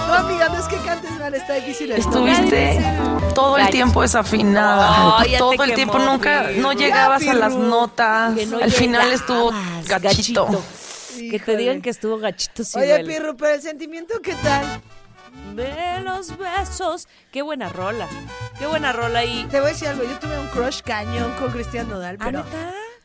[0.06, 1.92] No, amiga, no es que cantes mal, está difícil.
[1.92, 2.80] Estuviste
[3.34, 5.24] todo el tiempo desafinada.
[5.38, 8.34] todo el tiempo nunca, no llegabas a las notas.
[8.62, 9.52] Al final estuvo
[9.86, 10.62] gachito.
[11.30, 14.82] Que te digan que estuvo gachito sí Oye, Pirru, pero el sentimiento, ¿qué tal?
[15.54, 17.08] De los besos.
[17.30, 18.08] Qué buena rola.
[18.58, 19.24] Qué buena rola.
[19.24, 19.44] Y...
[19.44, 20.04] Te voy a decir algo.
[20.04, 22.44] Yo tuve un crush cañón con Cristian Nodal, ¿Ah, pero...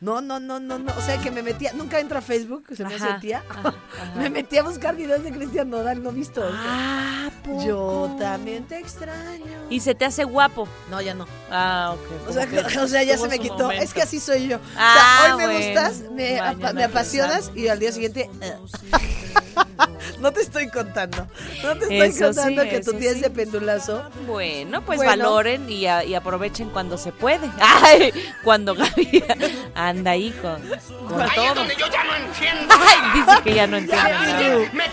[0.00, 0.92] No, no, no, no, no.
[0.96, 3.44] O sea, que me metía, nunca entro a Facebook, se me sentía.
[4.16, 6.42] me metía a buscar videos de Cristian Nodal, no visto.
[6.42, 7.62] Ah, ¿poco?
[7.62, 9.66] Yo también te extraño.
[9.68, 10.66] ¿Y se te hace guapo?
[10.90, 11.26] No, ya no.
[11.50, 12.28] Ah, ok.
[12.30, 12.48] O sea,
[12.82, 13.70] o sea ya se me quitó.
[13.70, 14.58] Es que así soy yo.
[14.74, 18.30] Ah, o sea, ah, hoy me gustas, me, me apasionas y al día siguiente.
[20.20, 21.26] No te estoy contando.
[21.62, 24.04] No te estoy contando que tú tienes de pendulazo.
[24.26, 27.50] Bueno, pues valoren y, aprovechen cuando se puede.
[27.60, 28.12] Ay,
[28.44, 29.24] cuando Gaby
[29.74, 30.60] anda ahí con,
[31.08, 31.46] con ahí todo.
[31.46, 32.74] Es donde yo ya no entiendo.
[32.78, 34.70] Ay, dice que ya no entiende.
[34.72, 34.84] ¡Me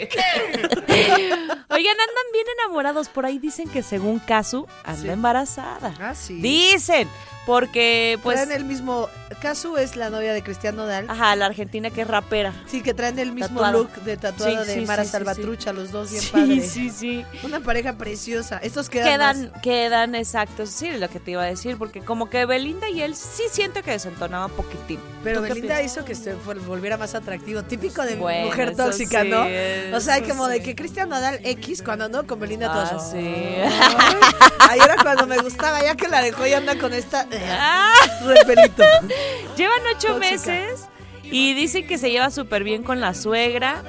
[0.00, 1.50] expliquen!
[1.70, 3.08] Oigan, andan bien enamorados.
[3.08, 5.94] Por ahí dicen que según Casu anda embarazada.
[6.00, 6.40] Ah, sí.
[6.40, 7.08] Dicen.
[7.48, 8.36] Porque, pues.
[8.36, 9.08] Traen el mismo.
[9.40, 11.06] Casu es la novia de Cristian Nodal.
[11.08, 12.52] Ajá, la argentina que es rapera.
[12.66, 16.70] Sí, que traen el mismo look de tatuado de Mara Salvatrucha, los dos bien padres.
[16.70, 18.58] Sí, sí, Una pareja preciosa.
[18.58, 19.06] Estos quedan.
[19.08, 20.68] Quedan, quedan exactos.
[20.68, 21.78] Sí, lo que te iba a decir.
[21.78, 25.00] Porque como que Belinda y él sí siento que desentonaban un poquitín.
[25.24, 27.62] Pero Belinda hizo que se volviera más atractivo.
[27.62, 29.46] Típico de mujer tóxica, ¿no?
[29.94, 33.10] O sea, como de que Cristian Nodal X cuando no con Belinda ah, todo.
[33.10, 33.16] Sí.
[34.58, 37.26] Ahí era cuando me gustaba, ya que la dejó y anda con esta.
[37.50, 37.92] Ah.
[38.24, 38.84] Repelito.
[39.56, 40.88] Llevan ocho meses
[41.22, 43.82] y dicen que se lleva súper bien con la suegra.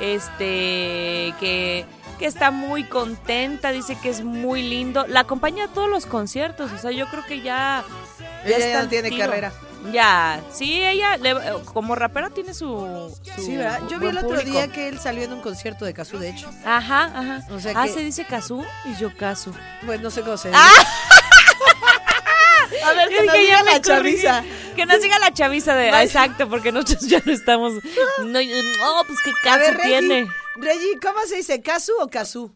[0.00, 1.84] Este, que,
[2.18, 5.06] que está muy contenta, dice que es muy lindo.
[5.06, 7.84] La acompaña a todos los conciertos, o sea, yo creo que ya.
[8.44, 9.52] ya ella ya tiene carrera.
[9.92, 11.18] Ya, sí, ella
[11.72, 13.80] como rapera tiene su, Sí, ¿verdad?
[13.88, 16.48] Yo vi el otro día que él salió en un concierto de Kazú, de hecho.
[16.64, 17.46] Ajá, ajá.
[17.74, 19.52] ah, se dice Kazú y yo Kazú.
[19.84, 20.68] Pues no sé cómo se ah.
[20.68, 20.90] dice.
[22.84, 24.44] A ver, que, nos diga la chaviza.
[24.74, 25.88] Que nos diga la chaviza de.
[26.02, 27.74] exacto, porque nosotros ya no estamos.
[28.24, 28.40] No,
[29.06, 30.26] pues qué caso tiene.
[30.56, 31.60] Reggie, ¿cómo se dice?
[31.60, 32.54] ¿Casu o Casu?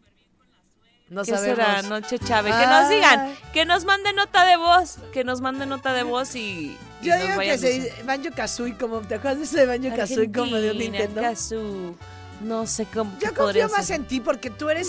[1.11, 1.57] No ¿Qué sabemos.
[1.57, 2.55] será, Noche Chávez?
[2.55, 6.35] Que nos digan, que nos manden nota de voz, que nos manden nota de voz
[6.35, 6.77] y.
[7.03, 10.31] Yo digo que se dice Banjo Kazooie, como te acuerdas de ese de Banjo Kazooie
[10.33, 11.21] como de un Nintendo.
[11.21, 11.95] Kazoo.
[12.43, 13.17] No sé cómo.
[13.21, 14.89] Yo confío más en ti porque tú eres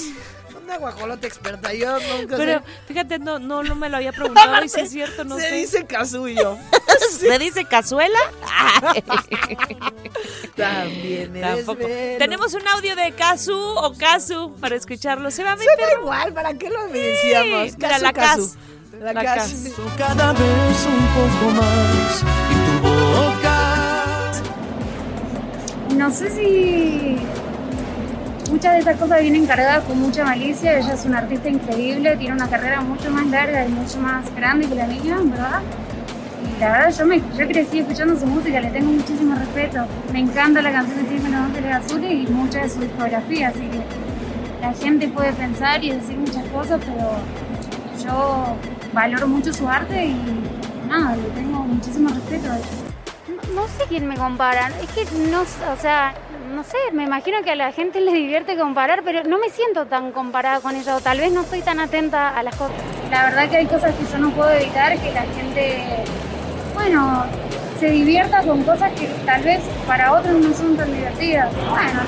[0.69, 1.73] una guajolota experta.
[1.73, 5.23] Yo nunca Pero fíjate, no, no, no me lo había preguntado y si es cierto,
[5.23, 5.49] no se sé.
[5.49, 6.57] Se dice casuyo.
[7.19, 8.19] ¿Se dice cazuela?
[10.55, 11.87] También eres Tampoco.
[12.17, 15.31] Tenemos un audio de Casu o Casu para escucharlo.
[15.31, 15.73] Se va a meter.
[15.77, 17.77] Suena igual, ¿para qué lo evidenciamos?
[17.77, 18.55] Mira, la Casu.
[18.99, 19.73] La, la Casu.
[19.97, 24.31] Cada vez un poco más y tu boca.
[25.95, 27.17] No sé si
[28.49, 30.77] muchas de esas cosas vienen cargadas con mucha malicia.
[30.77, 34.67] Ella es una artista increíble, tiene una carrera mucho más larga y mucho más grande
[34.67, 35.61] que la mía, ¿verdad?
[36.43, 39.85] Y la verdad, yo, me, yo crecí escuchando su música, le tengo muchísimo respeto.
[40.11, 43.81] Me encanta la canción de Stephen Ángeles Azules y mucha de su discografía, así que
[44.61, 47.11] la gente puede pensar y decir muchas cosas, pero
[48.03, 48.55] yo
[48.93, 50.15] valoro mucho su arte y
[50.87, 52.47] nada, le tengo muchísimo respeto
[53.27, 56.13] No, no sé quién me compara, es que no, o sea,
[56.49, 59.85] no sé, me imagino que a la gente le divierte comparar, pero no me siento
[59.85, 62.75] tan comparada con ella, o tal vez no estoy tan atenta a las cosas.
[63.11, 66.03] La verdad que hay cosas que yo no puedo evitar, que la gente,
[66.73, 67.25] bueno,
[67.79, 71.53] se divierta con cosas que tal vez para otros no son tan divertidas.
[71.69, 72.01] Bueno,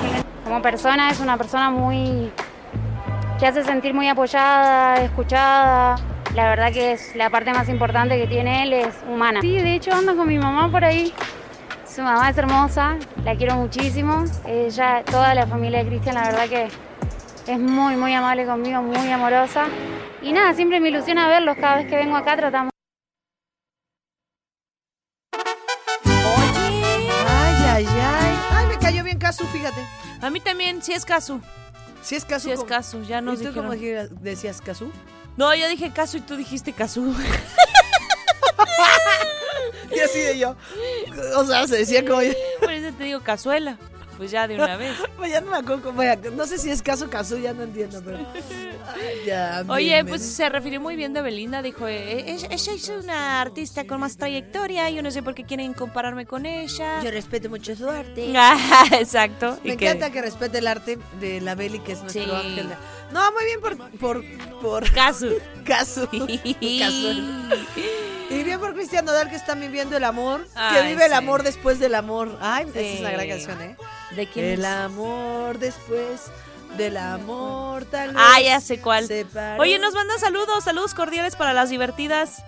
[0.44, 2.30] como persona es una persona muy
[3.38, 5.96] que hace sentir muy apoyada, escuchada.
[6.34, 9.40] La verdad que es la parte más importante que tiene él es humana.
[9.40, 11.12] Sí, de hecho ando con mi mamá por ahí
[11.94, 14.24] su mamá es hermosa, la quiero muchísimo.
[14.46, 16.68] Ella, toda la familia de Cristian, la verdad que
[17.46, 19.66] es muy, muy amable conmigo, muy amorosa.
[20.22, 22.70] Y nada, siempre me ilusiona verlos cada vez que vengo acá, tratamos.
[26.06, 26.14] Oye,
[27.28, 28.38] ay, ay, ay.
[28.52, 29.84] Ay, me cayó bien Casu, fíjate.
[30.22, 31.42] A mí también, sí es Casu.
[32.00, 32.48] Sí es Casu.
[32.48, 34.90] Sí es Casu, ya nos ¿Y tú cómo decías Casu?
[35.36, 37.14] No, yo dije Casu y tú dijiste Casu.
[39.94, 40.56] y así de yo.
[41.36, 42.20] O sea, se decía como.
[42.60, 43.78] Por eso te digo cazuela.
[44.16, 44.94] Pues ya de una vez.
[45.16, 46.02] pues ya no me acuerdo cómo
[46.36, 48.18] No sé si es caso caso, ya no entiendo, pero.
[49.26, 51.62] ya, Oye, pues se refirió muy bien de Belinda.
[51.62, 54.90] Dijo: eh, eh, Ella es una artista con más trayectoria.
[54.90, 57.02] Yo no sé por qué quieren compararme con ella.
[57.02, 58.32] Yo respeto mucho su arte.
[58.92, 59.58] Exacto.
[59.64, 60.22] Me encanta que...
[60.22, 62.68] respete el arte de la Beli, que es nuestro ángel.
[63.12, 63.76] No, muy bien por.
[63.98, 64.24] por,
[64.60, 64.92] por...
[64.92, 65.28] Caso.
[65.64, 66.08] Caso.
[68.30, 71.78] Y bien por Cristian Nodal que está viviendo el amor, que vive el amor después
[71.78, 72.38] del amor.
[72.40, 73.76] Ay, esa es una gran canción, ¿eh?
[74.16, 74.46] ¿De quién?
[74.46, 76.30] El amor después.
[76.78, 79.06] del amor tal Ah, ya sé cuál.
[79.58, 82.42] Oye, nos mandan saludos, saludos cordiales para las divertidas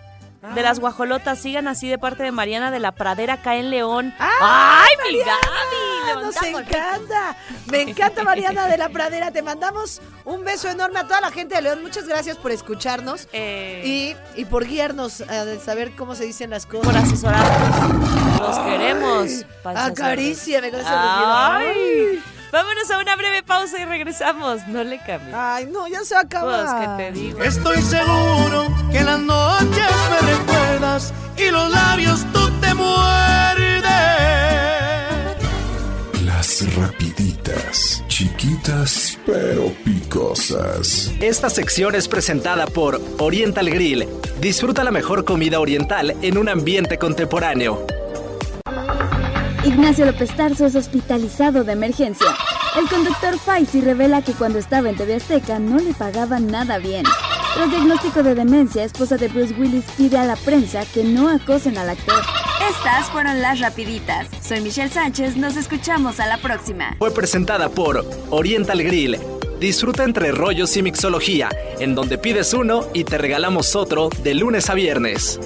[0.54, 1.38] de las guajolotas.
[1.38, 4.14] Sigan así de parte de Mariana de la Pradera acá en León.
[4.18, 6.22] ¡Ay, mi Gaby!
[6.24, 7.36] Nos encanta.
[7.66, 9.30] Me encanta Mariana de la Pradera.
[9.30, 11.82] Te mandamos un beso enorme a toda la gente de León.
[11.82, 14.14] Muchas gracias por escucharnos Eh.
[14.36, 16.86] y, y por guiarnos a saber cómo se dicen las cosas.
[16.86, 18.40] por asesorarnos.
[18.40, 19.30] Los queremos.
[19.62, 22.13] panzas Acaríciame con ese Ay.
[22.84, 24.66] Vámonos a una breve pausa y regresamos.
[24.68, 25.34] No le cambies.
[25.34, 26.64] Ay, no, ya se acaba.
[26.64, 27.42] Pues te digo.
[27.42, 33.84] Estoy seguro que las noches me recuerdas y los labios tú te muerdes.
[36.24, 41.10] Las rapiditas, chiquitas pero picosas.
[41.20, 44.06] Esta sección es presentada por Oriental Grill.
[44.40, 47.86] Disfruta la mejor comida oriental en un ambiente contemporáneo.
[49.64, 52.26] Ignacio López Tarso es hospitalizado de emergencia.
[52.78, 57.04] El conductor Faisy revela que cuando estaba en TV Azteca no le pagaban nada bien.
[57.54, 61.78] Tras diagnóstico de demencia, esposa de Bruce Willis pide a la prensa que no acosen
[61.78, 62.22] al actor.
[62.68, 64.28] Estas fueron las rapiditas.
[64.42, 66.94] Soy Michelle Sánchez, nos escuchamos a la próxima.
[66.98, 69.18] Fue presentada por Oriental Grill.
[69.60, 71.48] Disfruta entre rollos y mixología,
[71.78, 75.40] en donde pides uno y te regalamos otro de lunes a viernes.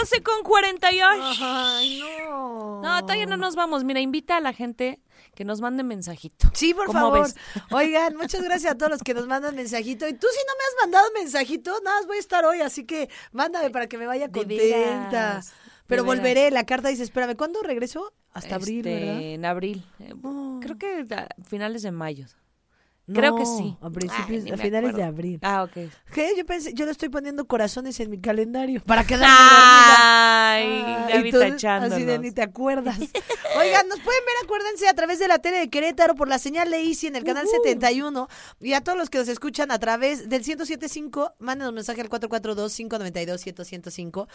[0.00, 1.22] 11 con 48.
[1.42, 2.80] Ay, no.
[2.82, 3.84] No, todavía no nos vamos.
[3.84, 5.00] Mira, invita a la gente
[5.34, 6.48] que nos mande mensajito.
[6.54, 7.22] Sí, por ¿Cómo favor.
[7.22, 7.36] ves?
[7.70, 10.08] Oigan, muchas gracias a todos los que nos mandan mensajito.
[10.08, 12.84] Y tú si no me has mandado mensajito, nada más voy a estar hoy, así
[12.84, 15.42] que mándame para que me vaya contenta.
[15.86, 18.12] Pero volveré, la carta dice, espérame, ¿cuándo regreso?
[18.32, 19.20] Hasta abril, Este, ¿verdad?
[19.22, 19.84] En abril.
[19.98, 20.60] Eh, Oh.
[20.62, 22.26] Creo que a finales de mayo.
[23.12, 23.76] Creo que No, sí.
[23.80, 24.98] A principios, Ay, ni a finales acuerdo.
[24.98, 25.38] de abril.
[25.42, 25.72] Ah, ok.
[26.14, 26.32] ¿Qué?
[26.36, 31.06] Yo pensé, yo le estoy poniendo corazones en mi calendario para quedarme Ay, dormida.
[31.08, 31.40] Gaby y tú.
[31.68, 32.98] Así de ni te acuerdas.
[33.58, 36.70] Oigan, nos pueden ver, acuérdense, a través de la tele de Querétaro por la señal
[36.70, 38.28] de Easy en el canal 71
[38.60, 44.28] y a todos los que nos escuchan a través del 1075, mándenos mensaje al 442-592-1005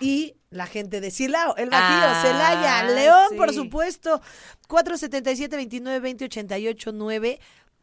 [0.00, 3.54] y la gente de Silao, el Bajío, Ah, Celaya, León, por sí.
[3.56, 4.20] supuesto,
[4.68, 7.38] 477-29-20-88-9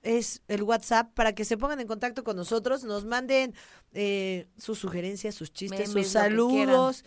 [0.06, 3.54] es el WhatsApp para que se pongan en contacto con nosotros, nos manden
[3.94, 7.04] eh, sus sugerencias, sus chistes, Memes, sus saludos.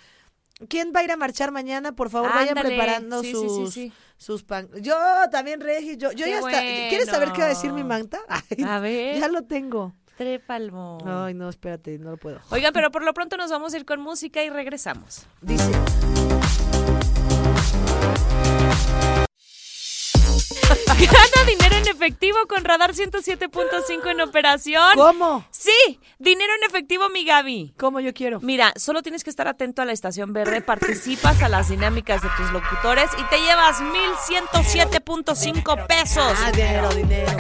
[0.68, 1.94] ¿Quién va a ir a marchar mañana?
[1.94, 3.92] Por favor, vayan preparando Sí, sí, sí, sus, sí.
[4.16, 4.68] sus pan.
[4.80, 4.96] Yo
[5.30, 6.61] también, Regi, yo, yo Qué ya está.
[6.61, 8.18] ¿Quieres saber qué va a decir mi manta?
[8.28, 9.20] Ay, A ver.
[9.20, 9.94] Ya lo tengo.
[10.16, 10.99] Trépalmo.
[11.07, 12.40] Ay, no, espérate, no lo puedo.
[12.51, 15.28] Oigan, pero por lo pronto nos vamos a ir con música y regresamos.
[15.40, 15.70] Dice.
[21.89, 24.91] En efectivo con Radar 107.5 en operación.
[24.95, 25.45] ¿Cómo?
[25.51, 27.74] Sí, dinero en efectivo, mi Gaby.
[27.78, 28.41] ¿Cómo yo quiero?
[28.41, 32.28] Mira, solo tienes que estar atento a la estación verde, participas a las dinámicas de
[32.36, 36.39] tus locutores y te llevas 1,107.5 pesos.
[36.45, 37.32] Ah, dinero, dinero.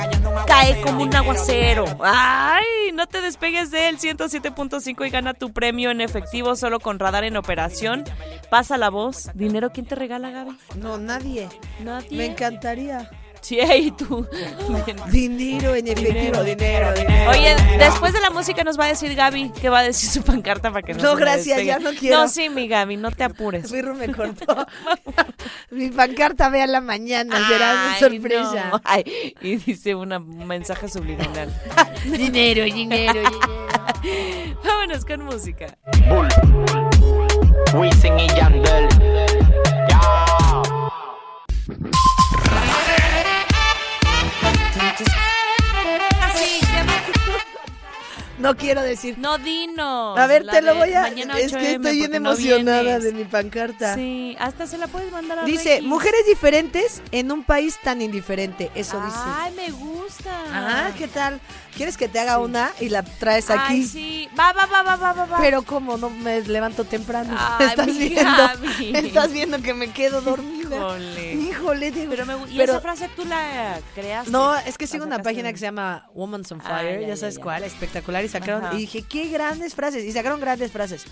[0.46, 1.84] Cae como un aguacero.
[2.02, 3.98] Ay, no te despegues de él.
[3.98, 8.04] 107.5 y gana tu premio en efectivo solo con radar en operación.
[8.50, 9.30] Pasa la voz.
[9.34, 10.58] ¿Dinero quién te regala, Gaby?
[10.76, 11.48] No, nadie.
[11.80, 12.16] Nadie.
[12.16, 13.10] Me encantaría.
[13.40, 14.26] Sí, y tú.
[15.10, 16.44] Dinero en efectivo, Dinero.
[16.44, 17.30] dinero, dinero.
[17.30, 17.84] Oye, dinero.
[17.84, 20.70] después de la música nos va a decir Gaby que va a decir su pancarta
[20.70, 21.66] para que no No, gracias, despegue.
[21.66, 22.18] ya no quiero.
[22.18, 23.70] No, sí, mi Gaby, no te apures.
[23.70, 24.66] Firro me cortó.
[25.70, 28.68] mi pancarta vea la mañana, será una Ay, sorpresa.
[28.72, 28.80] no.
[28.84, 31.48] Ay, y dice una- un mensaje subliminal.
[32.04, 34.58] dinero, dinero, dinero.
[34.64, 35.76] Vámonos con música.
[36.08, 36.28] Bull.
[37.74, 38.88] Wisin y Yandel.
[39.88, 40.62] Ya.
[48.38, 49.16] No quiero decir.
[49.18, 50.18] No, dinos.
[50.18, 51.08] A ver, te lo voy a.
[51.08, 53.94] Es que 8M, estoy bien no emocionada de mi pancarta.
[53.94, 58.70] Sí, hasta se la puedes mandar a Dice, mujeres diferentes en un país tan indiferente.
[58.74, 59.18] Eso dice.
[59.22, 60.30] Ay, me gusta.
[60.52, 61.40] Ah, ¿qué tal?
[61.78, 62.42] ¿Quieres que te haga Sí.
[62.42, 63.62] una y la traes aquí?
[63.72, 64.28] Ay, sí.
[64.38, 65.38] Va, va, va, va, va, va.
[65.38, 67.34] Pero como no me levanto temprano.
[67.58, 68.98] Ay, estás viendo.
[68.98, 70.76] Estás viendo que me quedo dormida.
[70.76, 71.32] Híjole.
[71.34, 74.30] Híjole, digo, Pero me ¿Y pero- esa frase tú la creaste?
[74.30, 77.06] No, es que sigo una página de- que se llama Woman's on Fire, ya, ya,
[77.08, 77.42] ya, sabes ya.
[77.42, 78.22] cuál, espectacular.
[78.24, 78.74] Y sacaron, Ajá.
[78.74, 80.04] y dije, qué grandes frases.
[80.04, 81.04] Y sacaron grandes frases.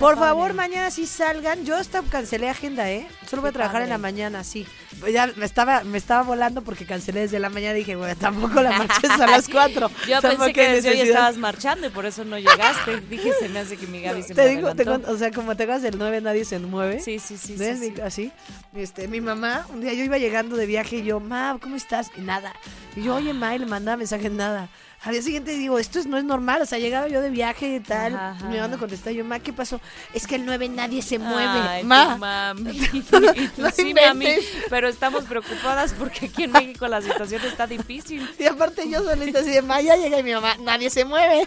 [0.00, 1.66] Por favor, mañana sí salgan.
[1.66, 3.06] Yo hasta cancelé agenda, ¿eh?
[3.28, 4.66] Solo voy a trabajar en la mañana, sí.
[5.12, 7.74] Ya me estaba, me estaba volando porque cancelé desde la mañana.
[7.74, 9.90] Dije, bueno, tampoco la marcha es a las 4.
[10.08, 13.00] Yo pensé que desde hoy estabas marchando y por eso no llegaste.
[13.10, 15.30] Dije, se me hace que mi Gaby se Te me digo, te cuento, o sea,
[15.32, 17.00] como te hagas del 9, nadie se mueve.
[17.00, 17.56] Sí, sí, sí.
[17.56, 17.78] ¿Ves?
[17.78, 18.00] sí, sí.
[18.00, 18.32] Así.
[18.74, 22.10] Este, mi mamá, un día yo iba llegando de viaje y yo, ma, ¿cómo estás?
[22.16, 22.54] Y nada.
[22.96, 24.70] Y yo, oye, ma, y le mandaba mensaje, nada.
[25.02, 27.80] Al día siguiente digo, esto no es normal, o sea, llegaba yo de viaje y
[27.80, 28.12] tal,
[28.50, 29.80] me mando a contestar yo, ma, ¿qué pasó?
[30.12, 32.16] Es que el 9 nadie se mueve, ma.
[32.18, 32.78] Mami.
[33.74, 34.26] sí, mami,
[34.68, 38.28] pero estamos preocupadas porque aquí en México la situación está difícil.
[38.38, 41.46] Y aparte yo solita así de, ma, ya llega y mi mamá, nadie se mueve,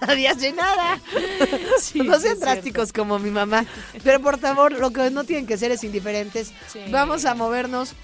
[0.00, 1.00] nadie hace nada.
[1.94, 3.64] no sean drásticos como mi mamá,
[4.04, 6.52] pero por favor, lo que no tienen que ser es indiferentes.
[6.90, 7.94] Vamos a movernos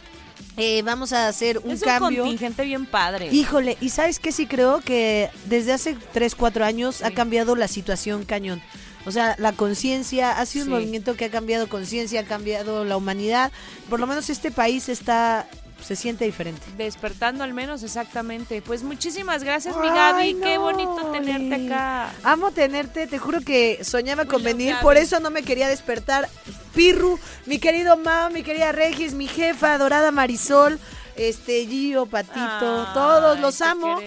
[0.57, 2.23] eh, vamos a hacer un es cambio.
[2.23, 3.29] Un contingente bien padre.
[3.33, 7.69] Híjole, y sabes qué sí creo que desde hace 3, 4 años ha cambiado la
[7.69, 8.63] situación cañón.
[9.05, 12.97] O sea, la conciencia ha sido un movimiento que ha cambiado conciencia, ha cambiado la
[12.97, 13.53] humanidad.
[13.89, 15.47] Por lo menos este país está
[15.83, 16.63] se siente diferente.
[16.77, 18.63] Despertando al menos, exactamente.
[18.63, 20.37] Pues muchísimas gracias, mi Gaby.
[20.43, 22.13] Qué bonito tenerte acá.
[22.23, 26.29] Amo tenerte, te juro que soñaba con venir, por eso no me quería despertar.
[26.75, 30.79] Pirru, mi querido Mao, mi querida Regis, mi jefa adorada Marisol
[31.17, 33.99] este Gio, Patito, todos los amo.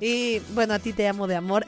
[0.00, 1.66] Y bueno, a ti te amo de amor.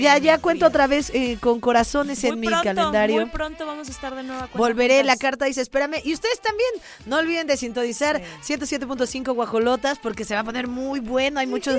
[0.00, 3.20] ya ya cuento otra vez eh, con corazones en mi calendario.
[3.20, 4.48] Muy pronto vamos a estar de nuevo.
[4.54, 5.96] Volveré, la carta dice, espérame.
[6.04, 6.70] Y ustedes también,
[7.04, 11.40] no olviden de sintonizar 107.5 Guajolotas porque se va a poner muy bueno.
[11.40, 11.72] Hay mucho,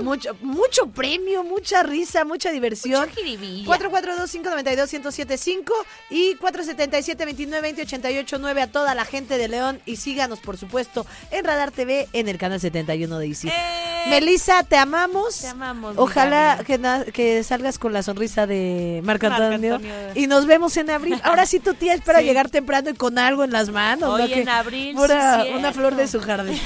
[0.00, 3.08] mucho, mucho premio, mucha risa, mucha diversión.
[3.10, 5.72] 442-592-1075
[6.10, 9.80] y 477-2920-889 a toda la gente de León.
[9.86, 13.48] Y síganos, por supuesto, en Radar TV en el canal 71 de Easy.
[13.48, 13.84] ¡Eh!
[14.08, 15.38] Melissa, te amamos.
[15.38, 15.94] Te amamos.
[15.96, 16.80] Ojalá que,
[17.12, 19.80] que, salgas con la sonrisa de Marco Antonio,
[20.14, 21.20] y nos vemos en abril.
[21.24, 24.20] Ahora sí tu tía espera llegar temprano y con algo en las manos.
[24.20, 24.96] Hoy en abril.
[24.96, 26.60] una flor de su jardín.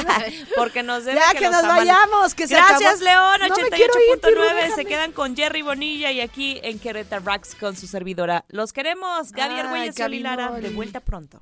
[0.56, 2.34] Porque nos debe Ya que, nos vayamos.
[2.34, 3.40] Que Gracias, León.
[3.40, 4.74] 88.9.
[4.74, 8.44] se quedan con Jerry Bonilla y aquí en Querétaro Rocks con su servidora.
[8.48, 9.32] Los queremos.
[9.32, 10.52] Gaby Argüelles y Lara.
[10.52, 11.40] De vuelta pronto.